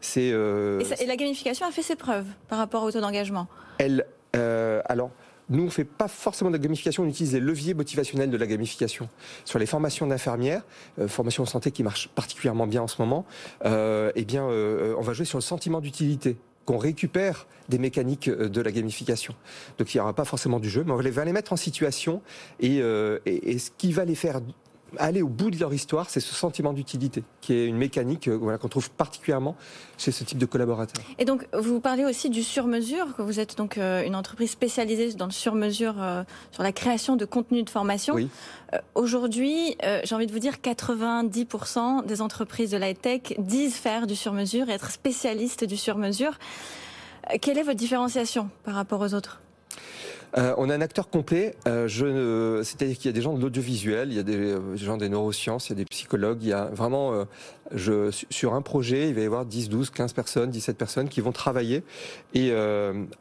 C'est. 0.00 0.20
Et, 0.20 1.02
et 1.02 1.06
la 1.06 1.16
gamification 1.16 1.66
a 1.66 1.70
fait 1.70 1.82
ses 1.82 1.96
preuves 1.96 2.26
par 2.48 2.58
rapport 2.58 2.82
au 2.82 2.92
taux 2.92 3.00
d'engagement? 3.00 3.46
Elle 3.78 4.06
alors, 4.34 5.10
nous, 5.50 5.62
on 5.62 5.66
ne 5.66 5.70
fait 5.70 5.84
pas 5.84 6.08
forcément 6.08 6.50
de 6.50 6.56
la 6.56 6.62
gamification, 6.62 7.04
on 7.04 7.06
utilise 7.06 7.32
les 7.32 7.40
leviers 7.40 7.74
motivationnels 7.74 8.30
de 8.30 8.36
la 8.36 8.46
gamification. 8.46 9.08
Sur 9.44 9.58
les 9.58 9.66
formations 9.66 10.06
d'infirmières, 10.06 10.62
euh, 10.98 11.08
formation 11.08 11.42
en 11.42 11.46
santé 11.46 11.70
qui 11.70 11.82
marche 11.82 12.08
particulièrement 12.08 12.66
bien 12.66 12.82
en 12.82 12.88
ce 12.88 13.00
moment, 13.00 13.24
euh, 13.64 14.12
eh 14.14 14.24
bien, 14.24 14.44
euh, 14.44 14.94
on 14.98 15.02
va 15.02 15.12
jouer 15.14 15.24
sur 15.24 15.38
le 15.38 15.42
sentiment 15.42 15.80
d'utilité 15.80 16.36
qu'on 16.66 16.78
récupère 16.78 17.46
des 17.70 17.78
mécaniques 17.78 18.28
de 18.28 18.60
la 18.60 18.70
gamification. 18.70 19.34
Donc 19.78 19.94
il 19.94 19.96
n'y 19.96 20.00
aura 20.02 20.12
pas 20.12 20.26
forcément 20.26 20.60
du 20.60 20.68
jeu, 20.68 20.84
mais 20.84 20.92
on 20.92 20.96
va 20.96 21.24
les 21.24 21.32
mettre 21.32 21.54
en 21.54 21.56
situation 21.56 22.20
et, 22.60 22.80
et 23.24 23.58
ce 23.58 23.70
qui 23.78 23.92
va 23.92 24.04
les 24.04 24.14
faire 24.14 24.40
aller 24.96 25.22
au 25.22 25.28
bout 25.28 25.50
de 25.50 25.58
leur 25.58 25.72
histoire, 25.72 26.08
c'est 26.08 26.20
ce 26.20 26.34
sentiment 26.34 26.72
d'utilité, 26.72 27.22
qui 27.40 27.54
est 27.54 27.66
une 27.66 27.76
mécanique 27.76 28.28
euh, 28.28 28.56
qu'on 28.56 28.68
trouve 28.68 28.90
particulièrement 28.90 29.56
chez 29.96 30.12
ce 30.12 30.24
type 30.24 30.38
de 30.38 30.46
collaborateurs. 30.46 31.04
Et 31.18 31.24
donc, 31.24 31.46
vous 31.52 31.80
parlez 31.80 32.04
aussi 32.04 32.30
du 32.30 32.42
sur-mesure, 32.42 33.14
que 33.16 33.22
vous 33.22 33.40
êtes 33.40 33.56
donc 33.56 33.78
euh, 33.78 34.04
une 34.04 34.14
entreprise 34.14 34.50
spécialisée 34.50 35.12
dans 35.14 35.26
le 35.26 35.32
sur-mesure, 35.32 35.96
euh, 36.00 36.22
sur 36.52 36.62
la 36.62 36.72
création 36.72 37.16
de 37.16 37.24
contenu 37.24 37.62
de 37.62 37.70
formation. 37.70 38.14
Oui. 38.14 38.28
Aujourd'hui, 38.94 39.78
j'ai 40.04 40.14
envie 40.14 40.26
de 40.26 40.32
vous 40.32 40.38
dire, 40.38 40.56
90% 40.62 42.04
des 42.04 42.20
entreprises 42.20 42.70
de 42.70 42.76
la 42.76 42.92
tech 42.92 43.32
disent 43.38 43.76
faire 43.76 44.06
du 44.06 44.14
sur-mesure 44.14 44.68
et 44.68 44.72
être 44.72 44.90
spécialistes 44.90 45.64
du 45.64 45.78
sur-mesure. 45.78 46.38
Quelle 47.40 47.56
est 47.56 47.62
votre 47.62 47.78
différenciation 47.78 48.50
par 48.64 48.74
rapport 48.74 49.00
aux 49.00 49.14
autres? 49.14 49.40
Euh, 50.36 50.54
on 50.58 50.68
a 50.68 50.74
un 50.74 50.80
acteur 50.80 51.08
complet. 51.08 51.54
Euh, 51.66 52.62
c'est-à-dire 52.62 52.96
qu'il 52.96 53.06
y 53.06 53.08
a 53.08 53.12
des 53.12 53.22
gens 53.22 53.34
de 53.34 53.40
l'audiovisuel, 53.40 54.08
il 54.10 54.16
y 54.16 54.18
a 54.18 54.22
des, 54.22 54.36
euh, 54.36 54.76
gens 54.76 54.96
des 54.96 55.08
neurosciences, 55.08 55.68
il 55.68 55.70
y 55.70 55.72
a 55.72 55.76
des 55.76 55.84
psychologues. 55.84 56.38
Il 56.42 56.48
y 56.48 56.52
a 56.52 56.66
vraiment, 56.66 57.12
je, 57.72 58.10
sur 58.30 58.54
un 58.54 58.62
projet, 58.62 59.08
il 59.08 59.14
va 59.14 59.22
y 59.22 59.26
avoir 59.26 59.46
10, 59.46 59.68
12, 59.68 59.90
15 59.90 60.12
personnes, 60.12 60.50
17 60.50 60.76
personnes 60.76 61.08
qui 61.08 61.20
vont 61.20 61.32
travailler. 61.32 61.82
Et 62.34 62.52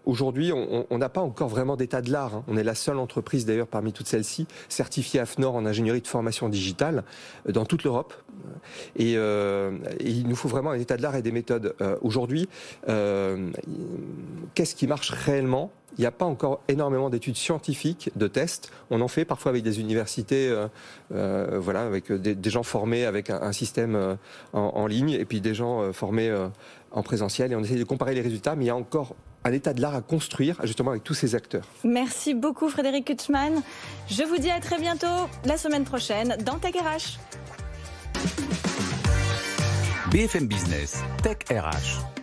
aujourd'hui, 0.06 0.52
on 0.54 0.98
n'a 0.98 1.10
pas 1.10 1.22
encore 1.22 1.50
vraiment 1.50 1.76
d'état 1.76 2.02
de 2.02 2.12
l'art. 2.12 2.36
Hein. 2.36 2.44
On 2.48 2.58
est 2.58 2.64
la 2.64 2.76
seule 2.76 2.98
entreprise, 2.98 3.46
d'ailleurs, 3.46 3.68
parmi 3.68 3.94
toutes 3.94 4.08
celles-ci, 4.08 4.48
certifiée 4.70 5.20
AFNOR 5.20 5.56
en 5.56 5.66
ingénierie 5.66 6.02
de 6.02 6.08
formation 6.08 6.50
digitale 6.50 7.04
dans 7.48 7.66
toute 7.66 7.84
l'Europe. 7.84 8.14
Et, 8.96 9.14
il 9.14 10.28
nous 10.28 10.36
faut 10.36 10.50
vraiment 10.50 10.72
un 10.72 10.80
état 10.80 10.98
de 10.98 11.02
l'art 11.02 11.16
et 11.16 11.22
des 11.22 11.32
méthodes. 11.32 11.76
aujourd'hui, 12.02 12.48
qu'est-ce 12.86 14.76
qui 14.76 14.88
marche 14.88 15.12
réellement? 15.12 15.72
Il 15.98 16.02
n'y 16.02 16.06
a 16.06 16.12
pas 16.12 16.26
encore 16.26 16.62
énormément 16.68 17.10
d'études 17.10 17.38
scientifiques, 17.38 18.12
de 18.16 18.28
tests. 18.28 18.72
On 18.90 19.02
en 19.02 19.08
fait 19.08 19.26
parfois 19.26 19.52
avec 19.52 19.64
des 19.64 19.80
universités, 19.80 20.48
euh, 20.50 20.68
euh, 21.14 21.60
voilà, 21.60 21.82
avec 21.84 22.12
des, 22.12 22.50
gens 22.50 22.64
formés 22.64 23.06
avec 23.06 23.30
un, 23.30 23.52
système 23.52 23.96
euh, 23.96 24.16
en, 24.54 24.86
ligne, 24.88 25.12
et 25.12 25.26
puis 25.26 25.42
des 25.42 25.54
gens 25.54 25.92
formés 25.94 26.34
en 26.92 27.04
présentiel. 27.04 27.52
Et 27.52 27.56
on 27.56 27.64
essaie 27.64 27.76
de 27.76 27.84
comparer 27.84 28.14
les 28.14 28.22
résultats, 28.22 28.56
mais 28.56 28.66
il 28.66 28.68
y 28.68 28.72
a 28.72 28.76
encore 28.76 29.16
un 29.44 29.52
état 29.54 29.74
de 29.74 29.82
l'art 29.82 29.96
à 29.96 30.02
construire, 30.02 30.60
justement, 30.64 30.92
avec 30.92 31.04
tous 31.04 31.14
ces 31.14 31.36
acteurs. 31.36 31.66
Merci 31.84 32.34
beaucoup, 32.34 32.70
Frédéric 32.70 33.06
Kutschmann. 33.06 33.62
Je 34.10 34.24
vous 34.24 34.38
dis 34.38 34.52
à 34.52 34.60
très 34.60 34.80
bientôt, 34.80 35.30
la 35.46 35.58
semaine 35.58 35.86
prochaine, 35.86 36.38
dans 36.46 36.60
Tech 36.60 36.76
RH. 36.76 37.18
BFM 40.12 40.48
Business, 40.48 41.02
Tech 41.24 41.38
RH. 41.50 42.17